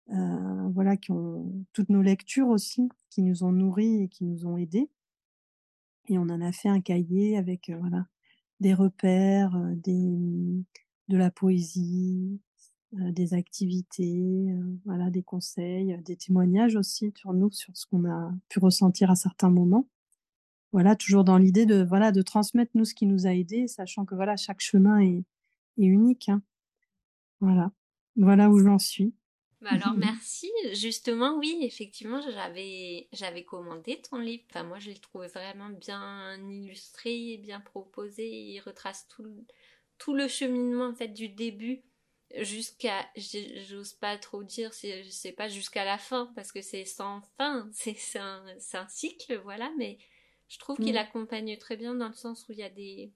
voilà, 0.06 0.96
qui 0.96 1.10
ont, 1.10 1.52
toutes 1.72 1.88
nos 1.88 2.02
lectures 2.02 2.48
aussi, 2.48 2.88
qui 3.10 3.22
nous 3.22 3.42
ont 3.42 3.52
nourris 3.52 4.04
et 4.04 4.08
qui 4.08 4.24
nous 4.24 4.46
ont 4.46 4.56
aidés. 4.56 4.88
Et 6.08 6.18
on 6.18 6.22
en 6.22 6.40
a 6.40 6.52
fait 6.52 6.68
un 6.68 6.80
cahier 6.80 7.36
avec 7.36 7.70
voilà, 7.80 8.06
des 8.60 8.74
repères, 8.74 9.52
mmh, 9.56 10.62
de 11.08 11.16
la 11.16 11.30
poésie, 11.30 12.40
des 12.92 13.34
activités, 13.34 14.52
voilà, 14.84 15.10
des 15.10 15.22
conseils, 15.22 15.98
des 16.04 16.16
témoignages 16.16 16.76
aussi 16.76 17.12
sur 17.16 17.32
nous, 17.32 17.50
sur 17.52 17.76
ce 17.76 17.86
qu'on 17.86 18.04
a 18.04 18.32
pu 18.48 18.58
ressentir 18.58 19.10
à 19.10 19.16
certains 19.16 19.50
moments. 19.50 19.86
Voilà, 20.72 20.94
toujours 20.96 21.24
dans 21.24 21.38
l'idée 21.38 21.66
de 21.66 21.82
voilà 21.82 22.12
de 22.12 22.22
transmettre 22.22 22.72
nous 22.74 22.84
ce 22.84 22.94
qui 22.94 23.06
nous 23.06 23.26
a 23.26 23.34
aidés, 23.34 23.66
sachant 23.66 24.04
que 24.04 24.14
voilà 24.14 24.36
chaque 24.36 24.60
chemin 24.60 25.00
est, 25.00 25.24
est 25.78 25.86
unique. 25.86 26.28
Hein. 26.28 26.42
Voilà, 27.40 27.72
voilà 28.16 28.50
où 28.50 28.58
j'en 28.58 28.78
suis. 28.78 29.14
Bah 29.60 29.70
alors 29.72 29.94
merci. 29.96 30.50
Justement, 30.72 31.36
oui, 31.36 31.58
effectivement, 31.62 32.20
j'avais 32.20 33.08
j'avais 33.12 33.44
commandé 33.44 34.00
ton 34.00 34.18
livre. 34.18 34.44
Enfin, 34.50 34.64
moi, 34.64 34.78
je 34.78 34.90
l'ai 34.90 34.98
trouvé 34.98 35.28
vraiment 35.28 35.68
bien 35.68 36.36
illustré, 36.50 37.38
bien 37.42 37.60
proposé. 37.60 38.28
Il 38.28 38.60
retrace 38.60 39.06
tout 39.08 39.22
le, 39.22 39.44
tout 39.98 40.14
le 40.14 40.28
cheminement 40.28 40.86
en 40.88 40.94
fait 40.94 41.08
du 41.08 41.28
début 41.28 41.82
jusqu'à 42.38 43.08
j'ose 43.16 43.92
pas 43.92 44.16
trop 44.16 44.42
dire 44.44 44.70
je 44.72 45.08
sais 45.10 45.32
pas 45.32 45.48
jusqu'à 45.48 45.84
la 45.84 45.98
fin 45.98 46.32
parce 46.36 46.52
que 46.52 46.62
c'est 46.62 46.84
sans 46.84 47.22
fin 47.36 47.68
c'est 47.72 48.18
un, 48.18 48.44
un 48.74 48.88
cycle 48.88 49.40
voilà 49.42 49.70
mais 49.76 49.98
je 50.48 50.58
trouve 50.58 50.76
qu'il 50.76 50.94
mm. 50.94 50.98
accompagne 50.98 51.56
très 51.58 51.76
bien 51.76 51.94
dans 51.94 52.08
le 52.08 52.14
sens 52.14 52.48
où 52.48 52.52
il 52.52 52.58
y 52.58 52.62
a 52.62 52.70
des 52.70 53.12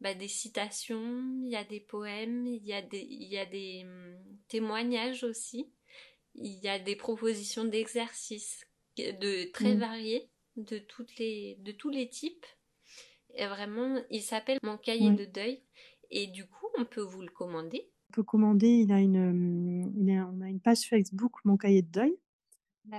bah, 0.00 0.14
des 0.14 0.28
citations, 0.28 1.42
il 1.44 1.50
y 1.50 1.56
a 1.56 1.64
des 1.64 1.80
poèmes, 1.80 2.46
il 2.46 2.64
y 2.64 2.72
a 2.72 2.82
des, 2.82 3.06
il 3.08 3.28
y 3.28 3.38
a 3.38 3.46
des 3.46 3.84
hum, 3.84 4.16
témoignages 4.48 5.24
aussi, 5.24 5.70
il 6.34 6.58
y 6.62 6.68
a 6.68 6.78
des 6.78 6.96
propositions 6.96 7.64
d'exercices 7.64 8.66
de 8.96 9.50
très 9.52 9.74
mmh. 9.74 9.78
variés, 9.78 10.30
de, 10.56 10.78
toutes 10.78 11.16
les, 11.18 11.56
de 11.60 11.72
tous 11.72 11.90
les 11.90 12.08
types. 12.08 12.46
Et 13.34 13.46
vraiment, 13.46 14.02
il 14.10 14.22
s'appelle 14.22 14.58
Mon 14.62 14.76
cahier 14.76 15.10
de 15.10 15.24
deuil. 15.24 15.62
Et 16.10 16.26
du 16.26 16.46
coup, 16.46 16.66
on 16.78 16.84
peut 16.84 17.02
vous 17.02 17.22
le 17.22 17.30
commander. 17.30 17.88
On 18.10 18.12
peut 18.12 18.22
commander, 18.24 18.68
il 18.68 18.92
a 18.92 19.00
une, 19.00 19.16
hum, 19.16 19.92
il 19.96 20.10
a, 20.10 20.26
on 20.26 20.40
a 20.40 20.48
une 20.48 20.60
page 20.60 20.80
Facebook 20.88 21.32
Mon 21.44 21.56
cahier 21.56 21.82
de 21.82 21.90
deuil. 21.90 22.16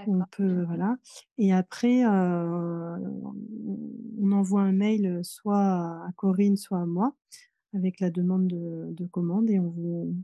On 0.07 0.21
peut, 0.31 0.63
voilà. 0.65 0.97
Et 1.37 1.53
après, 1.53 2.05
euh, 2.05 2.97
on 4.19 4.31
envoie 4.31 4.61
un 4.61 4.71
mail 4.71 5.21
soit 5.23 5.57
à 5.57 6.11
Corinne, 6.15 6.57
soit 6.57 6.79
à 6.79 6.85
moi, 6.85 7.15
avec 7.73 7.99
la 7.99 8.09
demande 8.09 8.47
de, 8.47 9.05
commande 9.07 9.49
et 9.49 9.59
on 9.59 9.69
vous, 9.69 10.15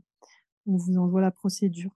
on 0.66 0.76
vous 0.76 0.98
envoie 0.98 1.20
la 1.20 1.30
procédure. 1.30 1.90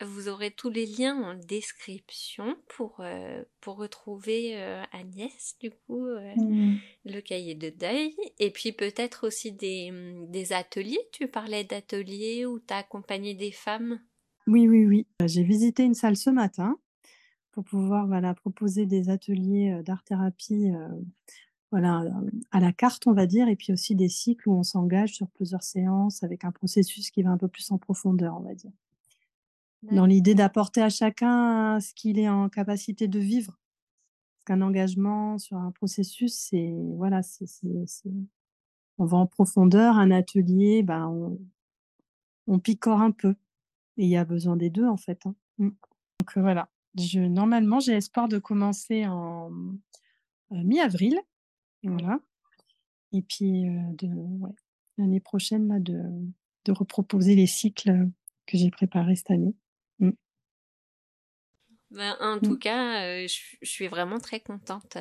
Vous 0.00 0.28
aurez 0.28 0.50
tous 0.50 0.70
les 0.70 0.86
liens 0.86 1.16
en 1.22 1.34
description 1.34 2.56
pour, 2.66 2.96
euh, 3.00 3.44
pour 3.60 3.76
retrouver 3.76 4.56
euh, 4.56 4.82
Agnès, 4.90 5.56
du 5.60 5.70
coup, 5.70 6.04
mmh. 6.08 6.74
le 7.04 7.20
cahier 7.20 7.54
de 7.54 7.70
deuil. 7.70 8.12
Et 8.40 8.50
puis 8.50 8.72
peut-être 8.72 9.28
aussi 9.28 9.52
des, 9.52 9.92
des 10.28 10.52
ateliers. 10.52 10.98
Tu 11.12 11.28
parlais 11.28 11.62
d'ateliers 11.62 12.46
où 12.46 12.58
tu 12.58 12.74
as 12.74 12.78
accompagné 12.78 13.34
des 13.34 13.52
femmes? 13.52 14.00
Oui, 14.48 14.68
oui, 14.68 14.86
oui. 14.86 15.06
J'ai 15.24 15.44
visité 15.44 15.84
une 15.84 15.94
salle 15.94 16.16
ce 16.16 16.30
matin 16.30 16.76
pour 17.52 17.64
pouvoir 17.64 18.06
voilà, 18.06 18.34
proposer 18.34 18.86
des 18.86 19.08
ateliers 19.10 19.82
d'art-thérapie 19.84 20.72
voilà, 21.72 22.04
à 22.50 22.60
la 22.60 22.70
carte, 22.70 23.06
on 23.06 23.14
va 23.14 23.26
dire, 23.26 23.48
et 23.48 23.56
puis 23.56 23.72
aussi 23.72 23.94
des 23.94 24.10
cycles 24.10 24.50
où 24.50 24.52
on 24.52 24.62
s'engage 24.62 25.14
sur 25.14 25.28
plusieurs 25.28 25.62
séances 25.62 26.22
avec 26.22 26.44
un 26.44 26.52
processus 26.52 27.10
qui 27.10 27.22
va 27.22 27.30
un 27.30 27.38
peu 27.38 27.48
plus 27.48 27.70
en 27.70 27.78
profondeur, 27.78 28.36
on 28.36 28.42
va 28.42 28.54
dire. 28.54 28.70
Dans 29.90 30.04
l'idée 30.04 30.34
d'apporter 30.34 30.82
à 30.82 30.90
chacun 30.90 31.80
ce 31.80 31.94
qu'il 31.94 32.18
est 32.18 32.28
en 32.28 32.48
capacité 32.50 33.08
de 33.08 33.18
vivre. 33.18 33.58
qu'un 34.44 34.60
engagement 34.60 35.38
sur 35.38 35.56
un 35.56 35.70
processus, 35.70 36.34
c'est 36.34 36.74
voilà, 36.96 37.22
c'est, 37.22 37.46
on 38.98 39.04
va 39.06 39.16
en 39.16 39.26
profondeur. 39.26 39.96
Un 39.96 40.10
atelier, 40.10 40.82
ben 40.82 41.08
on, 41.08 41.38
on 42.46 42.58
picore 42.58 43.00
un 43.00 43.12
peu. 43.12 43.34
Et 43.96 44.04
il 44.04 44.08
y 44.08 44.16
a 44.16 44.24
besoin 44.24 44.56
des 44.56 44.70
deux 44.70 44.86
en 44.86 44.96
fait. 44.96 45.26
Hein. 45.26 45.34
Mmh. 45.58 45.70
Donc 46.20 46.36
voilà. 46.36 46.68
Je, 46.98 47.20
normalement, 47.20 47.80
j'ai 47.80 47.92
espoir 47.92 48.28
de 48.28 48.38
commencer 48.38 49.06
en 49.06 49.50
mi-avril. 50.50 51.18
Voilà. 51.82 52.20
Et 53.12 53.22
puis 53.22 53.64
de 53.94 54.06
ouais, 54.06 54.50
l'année 54.98 55.20
prochaine 55.20 55.68
là, 55.68 55.80
de, 55.80 56.00
de 56.64 56.72
reproposer 56.72 57.34
les 57.34 57.46
cycles 57.46 58.08
que 58.46 58.56
j'ai 58.56 58.70
préparés 58.70 59.16
cette 59.16 59.30
année. 59.30 59.54
Mmh. 59.98 60.10
Ben, 61.90 62.16
en 62.20 62.38
tout 62.38 62.54
mmh. 62.54 62.58
cas, 62.58 63.26
je, 63.26 63.38
suis 63.62 63.88
vraiment 63.88 64.18
très 64.18 64.40
contente 64.40 64.96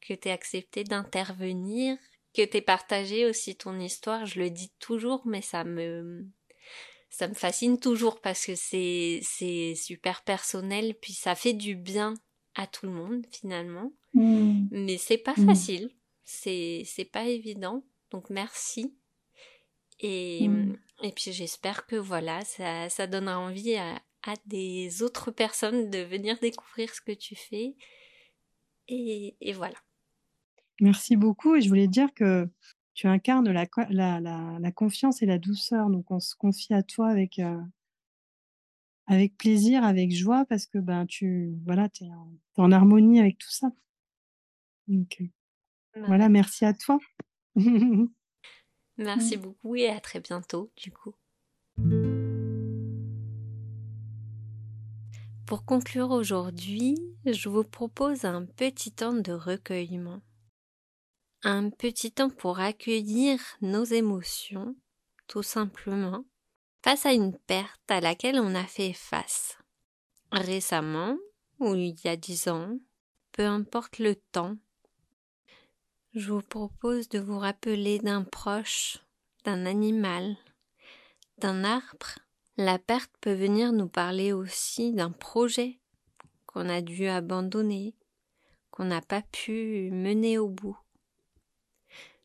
que 0.00 0.14
tu 0.14 0.28
aies 0.28 0.32
accepté 0.32 0.84
d'intervenir, 0.84 1.96
que 2.34 2.44
tu 2.44 2.56
aies 2.56 2.62
partagé 2.62 3.26
aussi 3.26 3.56
ton 3.56 3.78
histoire. 3.78 4.26
Je 4.26 4.40
le 4.40 4.50
dis 4.50 4.72
toujours, 4.78 5.26
mais 5.26 5.42
ça 5.42 5.64
me, 5.64 6.26
ça 7.14 7.28
me 7.28 7.34
fascine 7.34 7.78
toujours 7.78 8.20
parce 8.20 8.44
que 8.44 8.56
c'est, 8.56 9.20
c'est 9.22 9.76
super 9.76 10.22
personnel, 10.24 10.96
puis 11.00 11.12
ça 11.12 11.36
fait 11.36 11.52
du 11.52 11.76
bien 11.76 12.14
à 12.56 12.66
tout 12.66 12.86
le 12.86 12.92
monde 12.92 13.24
finalement. 13.30 13.92
Mmh. 14.14 14.66
Mais 14.72 14.98
c'est 14.98 15.18
pas 15.18 15.34
facile, 15.34 15.90
c'est, 16.24 16.82
c'est 16.84 17.04
pas 17.04 17.26
évident. 17.26 17.84
Donc 18.10 18.30
merci. 18.30 18.96
Et, 20.00 20.50
et 21.04 21.12
puis 21.12 21.32
j'espère 21.32 21.86
que 21.86 21.94
voilà, 21.94 22.44
ça, 22.44 22.88
ça 22.88 23.06
donnera 23.06 23.38
envie 23.38 23.76
à, 23.76 23.94
à 24.24 24.34
des 24.46 25.02
autres 25.02 25.30
personnes 25.30 25.90
de 25.90 25.98
venir 25.98 26.36
découvrir 26.40 26.92
ce 26.92 27.00
que 27.00 27.12
tu 27.12 27.36
fais. 27.36 27.76
Et, 28.88 29.36
et 29.40 29.52
voilà. 29.52 29.76
Merci 30.80 31.14
beaucoup. 31.16 31.54
Et 31.54 31.60
je 31.60 31.68
voulais 31.68 31.86
dire 31.86 32.12
que 32.12 32.48
tu 32.94 33.08
incarnes 33.08 33.50
la, 33.50 33.66
la, 33.90 34.20
la, 34.20 34.58
la, 34.60 34.72
confiance 34.72 35.20
et 35.22 35.26
la 35.26 35.38
douceur. 35.38 35.90
Donc, 35.90 36.10
on 36.10 36.20
se 36.20 36.34
confie 36.34 36.72
à 36.74 36.82
toi 36.82 37.08
avec, 37.08 37.38
euh, 37.38 37.60
avec 39.06 39.36
plaisir, 39.36 39.84
avec 39.84 40.12
joie, 40.14 40.44
parce 40.48 40.66
que 40.66 40.78
ben, 40.78 41.04
tu 41.06 41.58
voilà, 41.64 41.88
es 42.00 42.04
en, 42.08 42.32
es 42.56 42.60
en 42.60 42.72
harmonie 42.72 43.20
avec 43.20 43.38
tout 43.38 43.50
ça. 43.50 43.70
Donc, 44.86 45.18
euh, 45.20 46.04
voilà, 46.06 46.28
merci 46.28 46.64
à 46.64 46.72
toi. 46.72 46.98
merci 48.96 49.36
beaucoup 49.36 49.74
et 49.76 49.88
à 49.88 50.00
très 50.00 50.20
bientôt, 50.20 50.70
du 50.76 50.90
coup. 50.92 51.14
Pour 55.46 55.64
conclure 55.64 56.10
aujourd'hui, 56.10 56.96
je 57.26 57.48
vous 57.48 57.64
propose 57.64 58.24
un 58.24 58.46
petit 58.46 58.92
temps 58.92 59.12
de 59.12 59.32
recueillement. 59.32 60.20
Un 61.46 61.68
petit 61.68 62.10
temps 62.10 62.30
pour 62.30 62.58
accueillir 62.58 63.38
nos 63.60 63.84
émotions, 63.84 64.74
tout 65.26 65.42
simplement, 65.42 66.24
face 66.82 67.04
à 67.04 67.12
une 67.12 67.36
perte 67.36 67.90
à 67.90 68.00
laquelle 68.00 68.40
on 68.40 68.54
a 68.54 68.64
fait 68.64 68.94
face. 68.94 69.58
Récemment, 70.32 71.18
ou 71.60 71.74
il 71.74 71.96
y 72.02 72.08
a 72.08 72.16
dix 72.16 72.48
ans, 72.48 72.78
peu 73.32 73.44
importe 73.44 73.98
le 73.98 74.14
temps, 74.16 74.56
je 76.14 76.32
vous 76.32 76.40
propose 76.40 77.10
de 77.10 77.18
vous 77.18 77.38
rappeler 77.38 77.98
d'un 77.98 78.24
proche, 78.24 79.00
d'un 79.44 79.66
animal, 79.66 80.38
d'un 81.36 81.62
arbre, 81.62 82.20
la 82.56 82.78
perte 82.78 83.12
peut 83.20 83.34
venir 83.34 83.74
nous 83.74 83.88
parler 83.88 84.32
aussi 84.32 84.94
d'un 84.94 85.10
projet 85.10 85.78
qu'on 86.46 86.70
a 86.70 86.80
dû 86.80 87.06
abandonner, 87.06 87.94
qu'on 88.70 88.86
n'a 88.86 89.02
pas 89.02 89.20
pu 89.20 89.90
mener 89.92 90.38
au 90.38 90.48
bout. 90.48 90.78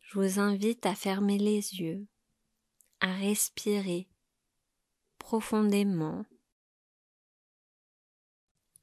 Je 0.10 0.20
vous 0.20 0.40
invite 0.40 0.88
à 0.88 0.96
fermer 0.96 1.38
les 1.38 1.76
yeux, 1.76 2.08
à 3.00 3.14
respirer 3.14 4.08
profondément. 5.20 6.26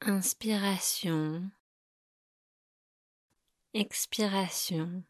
Inspiration, 0.02 1.50
expiration. 3.74 5.02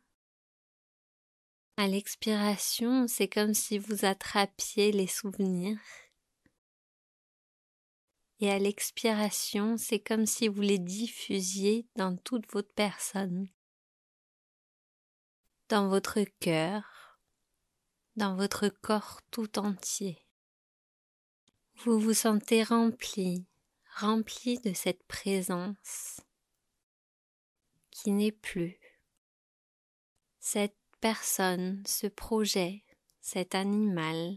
À 1.76 1.87
l'expiration, 1.87 3.07
c'est 3.09 3.29
comme 3.29 3.52
si 3.52 3.76
vous 3.76 4.07
attrapiez 4.07 4.92
les 4.92 5.07
souvenirs 5.07 5.79
et 8.40 8.50
à 8.50 8.59
l'expiration, 8.59 9.76
c'est 9.76 10.00
comme 10.00 10.24
si 10.24 10.48
vous 10.48 10.62
les 10.62 10.79
diffusiez 10.79 11.87
dans 11.96 12.16
toute 12.16 12.50
votre 12.52 12.72
personne, 12.72 13.48
dans 15.68 15.88
votre 15.88 16.20
cœur, 16.40 17.18
dans 18.14 18.37
votre 18.37 18.68
corps 18.68 19.20
tout 19.31 19.59
entier. 19.59 20.18
Vous 21.85 21.98
vous 21.98 22.14
sentez 22.14 22.62
rempli, 22.62 23.46
rempli 23.96 24.59
de 24.61 24.72
cette 24.72 25.02
présence 25.05 26.20
qui 27.90 28.12
n'est 28.12 28.33
plus. 28.33 28.79
Cette 30.38 30.76
personne, 31.00 31.83
ce 31.87 32.07
projet, 32.07 32.85
cet 33.20 33.55
animal, 33.55 34.37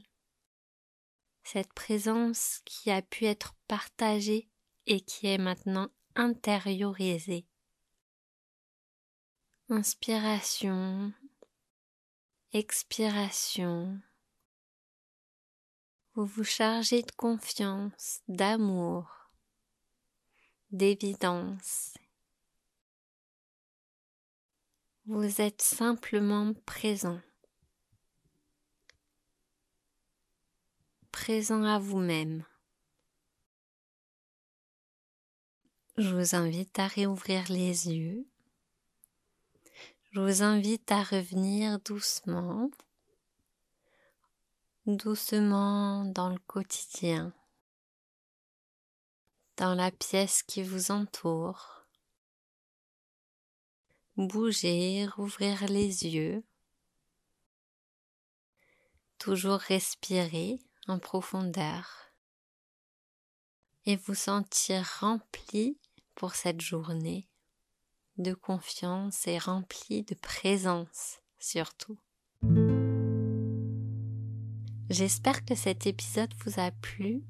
cette 1.44 1.74
présence 1.74 2.62
qui 2.66 2.90
a 2.92 3.02
pu 3.02 3.26
être 3.26 3.56
partagée 3.68 4.50
et 4.88 5.02
qui 5.02 5.28
est 5.28 5.38
maintenant 5.38 5.90
intériorisée. 6.16 7.49
Inspiration, 9.72 11.14
expiration. 12.54 14.02
Vous 16.16 16.26
vous 16.26 16.44
chargez 16.44 17.04
de 17.04 17.12
confiance, 17.12 18.22
d'amour, 18.28 19.30
d'évidence. 20.72 21.94
Vous 25.06 25.40
êtes 25.40 25.62
simplement 25.62 26.54
présent. 26.66 27.22
présent 31.12 31.64
à 31.64 31.78
vous-même. 31.78 32.44
Je 35.98 36.16
vous 36.16 36.34
invite 36.34 36.80
à 36.80 36.88
réouvrir 36.88 37.44
les 37.50 37.90
yeux. 37.90 38.26
Je 40.20 40.24
vous 40.26 40.44
invite 40.44 40.92
à 40.92 41.02
revenir 41.02 41.80
doucement, 41.80 42.70
doucement 44.86 46.04
dans 46.04 46.28
le 46.28 46.38
quotidien, 46.40 47.32
dans 49.56 49.76
la 49.76 49.92
pièce 49.92 50.44
qui 50.44 50.62
vous 50.62 50.92
entoure. 50.92 51.86
Bouger, 54.18 55.08
rouvrir 55.08 55.66
les 55.70 56.06
yeux, 56.06 56.44
toujours 59.20 59.60
respirer 59.60 60.60
en 60.90 61.00
profondeur. 61.00 62.12
Et 63.86 63.96
vous 63.96 64.16
sentir 64.16 64.86
rempli 65.00 65.80
pour 66.14 66.36
cette 66.36 66.60
journée 66.60 67.29
de 68.20 68.34
confiance 68.34 69.28
et 69.28 69.38
rempli 69.38 70.04
de 70.04 70.14
présence 70.14 71.20
surtout. 71.40 71.98
J'espère 74.90 75.46
que 75.46 75.56
cet 75.56 75.88
épisode 75.88 76.34
vous 76.44 76.60
a 76.60 76.72
plu, 76.72 77.24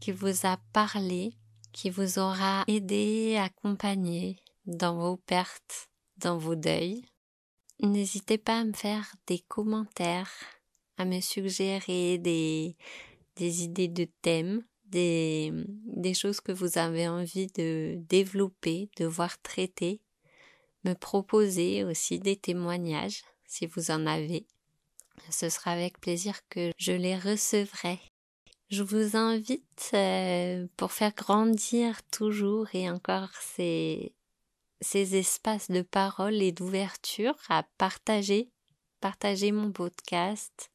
qu'il 0.00 0.14
vous 0.14 0.46
a 0.46 0.58
parlé, 0.72 1.34
qui 1.72 1.90
vous 1.90 2.18
aura 2.18 2.64
aidé, 2.68 3.36
accompagné 3.36 4.38
dans 4.66 4.96
vos 4.96 5.16
pertes, 5.16 5.88
dans 6.18 6.38
vos 6.38 6.54
deuils. 6.54 7.04
N'hésitez 7.80 8.38
pas 8.38 8.60
à 8.60 8.64
me 8.64 8.72
faire 8.72 9.14
des 9.26 9.40
commentaires 9.40 10.32
à 10.96 11.04
me 11.04 11.20
suggérer 11.20 12.18
des, 12.18 12.76
des 13.36 13.64
idées 13.64 13.88
de 13.88 14.06
thèmes, 14.22 14.64
des, 14.86 15.52
des 15.84 16.14
choses 16.14 16.40
que 16.40 16.52
vous 16.52 16.78
avez 16.78 17.08
envie 17.08 17.48
de 17.48 17.98
développer, 18.08 18.90
de 18.96 19.04
voir 19.04 19.40
traiter, 19.42 20.00
me 20.86 20.94
proposer 20.94 21.84
aussi 21.84 22.18
des 22.18 22.36
témoignages 22.36 23.22
si 23.46 23.66
vous 23.66 23.90
en 23.90 24.06
avez. 24.06 24.46
Ce 25.30 25.48
sera 25.48 25.72
avec 25.72 26.00
plaisir 26.00 26.40
que 26.48 26.70
je 26.78 26.92
les 26.92 27.16
recevrai. 27.16 27.98
Je 28.68 28.82
vous 28.82 29.16
invite 29.16 29.90
euh, 29.94 30.66
pour 30.76 30.92
faire 30.92 31.14
grandir 31.14 32.02
toujours 32.10 32.66
et 32.74 32.90
encore 32.90 33.30
ces, 33.40 34.12
ces 34.80 35.16
espaces 35.16 35.70
de 35.70 35.82
parole 35.82 36.42
et 36.42 36.52
d'ouverture 36.52 37.36
à 37.48 37.64
partager, 37.78 38.50
partager 39.00 39.52
mon 39.52 39.70
podcast, 39.72 40.70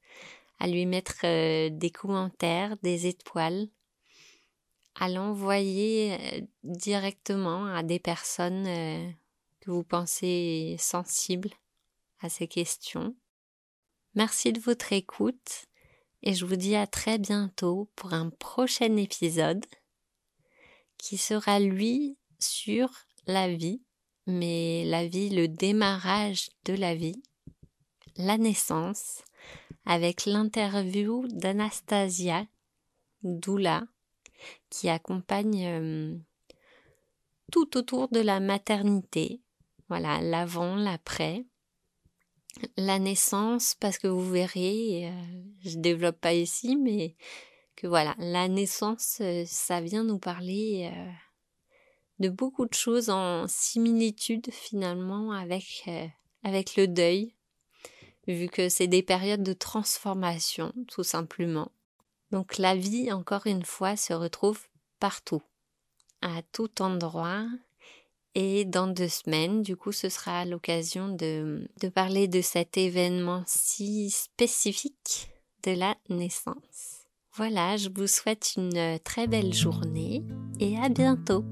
à 0.60 0.68
lui 0.68 0.86
mettre 0.86 1.26
euh, 1.26 1.70
des 1.70 1.92
commentaires, 1.92 2.78
des 2.82 3.08
étoiles, 3.08 3.68
à 4.96 5.10
l'envoyer 5.10 6.14
euh, 6.14 6.42
directement 6.64 7.66
à 7.66 7.84
des 7.84 8.00
personnes 8.00 8.68
que 9.62 9.72
vous 9.72 9.84
pensez 9.84 10.76
sensible 10.80 11.50
à 12.20 12.30
ces 12.30 12.48
questions. 12.48 13.16
Merci 14.16 14.52
de 14.52 14.60
votre 14.60 14.92
écoute 14.92 15.68
et 16.24 16.34
je 16.34 16.46
vous 16.46 16.56
dis 16.56 16.76
à 16.76 16.88
très 16.88 17.18
bientôt 17.18 17.90
pour 17.96 18.14
un 18.14 18.30
prochain 18.30 18.98
épisode 18.98 19.66
qui 20.98 21.18
sera 21.18 21.60
lui 21.60 22.18
sur 22.40 22.90
la 23.26 23.48
vie, 23.54 23.82
mais 24.28 24.84
la 24.86 25.08
vie, 25.08 25.30
le 25.30 25.48
démarrage 25.48 26.50
de 26.66 26.74
la 26.74 26.96
vie, 26.96 27.22
la 28.18 28.38
naissance, 28.38 29.24
avec 29.86 30.26
l'interview 30.26 31.28
d'Anastasia 31.28 32.46
Doula 33.24 33.84
qui 34.70 34.90
accompagne 34.90 35.66
euh, 35.66 36.18
tout 37.52 37.78
autour 37.78 38.08
de 38.10 38.20
la 38.20 38.40
maternité, 38.40 39.42
voilà, 39.92 40.22
l'avant, 40.22 40.78
l'après, 40.78 41.44
la 42.78 42.98
naissance, 42.98 43.76
parce 43.78 43.98
que 43.98 44.08
vous 44.08 44.32
verrez, 44.32 45.10
euh, 45.10 45.42
je 45.66 45.78
développe 45.78 46.22
pas 46.22 46.34
ici, 46.34 46.78
mais 46.78 47.18
que 47.76 47.88
voilà, 47.88 48.16
la 48.18 48.48
naissance, 48.48 49.18
euh, 49.20 49.44
ça 49.46 49.82
vient 49.82 50.06
nous 50.06 50.18
parler 50.18 50.90
de 52.20 52.30
beaucoup 52.30 52.66
de 52.66 52.74
choses 52.74 53.10
en 53.10 53.50
similitude 53.50 54.50
finalement 54.50 55.34
avec 55.34 55.90
avec 56.44 56.78
le 56.78 56.88
deuil, 56.88 57.36
vu 58.28 58.48
que 58.48 58.70
c'est 58.70 58.88
des 58.88 59.04
périodes 59.04 59.44
de 59.44 59.52
transformation, 59.52 60.74
tout 60.88 61.04
simplement. 61.04 61.70
Donc 62.32 62.58
la 62.58 62.78
vie, 62.78 63.12
encore 63.12 63.46
une 63.46 63.66
fois, 63.66 63.98
se 63.98 64.14
retrouve 64.14 64.70
partout, 65.02 65.42
à 66.22 66.42
tout 66.54 66.82
endroit. 66.82 67.46
Et 68.36 68.64
dans 68.66 68.88
deux 68.88 69.10
semaines, 69.10 69.62
du 69.62 69.76
coup, 69.76 69.92
ce 69.92 70.10
sera 70.10 70.46
l'occasion 70.46 71.10
de, 71.10 71.68
parler 71.94 72.28
de 72.28 72.42
cet 72.42 72.78
événement 72.78 73.44
si 73.46 74.10
spécifique 74.10 75.30
de 75.64 75.72
la 75.72 75.96
naissance. 76.10 77.06
Voilà, 77.34 77.78
je 77.78 77.90
vous 77.94 78.08
souhaite 78.08 78.54
une 78.58 79.00
très 79.04 79.28
belle 79.28 79.54
journée 79.54 80.24
et 80.60 80.78
à 80.78 80.90
bientôt. 80.90 81.46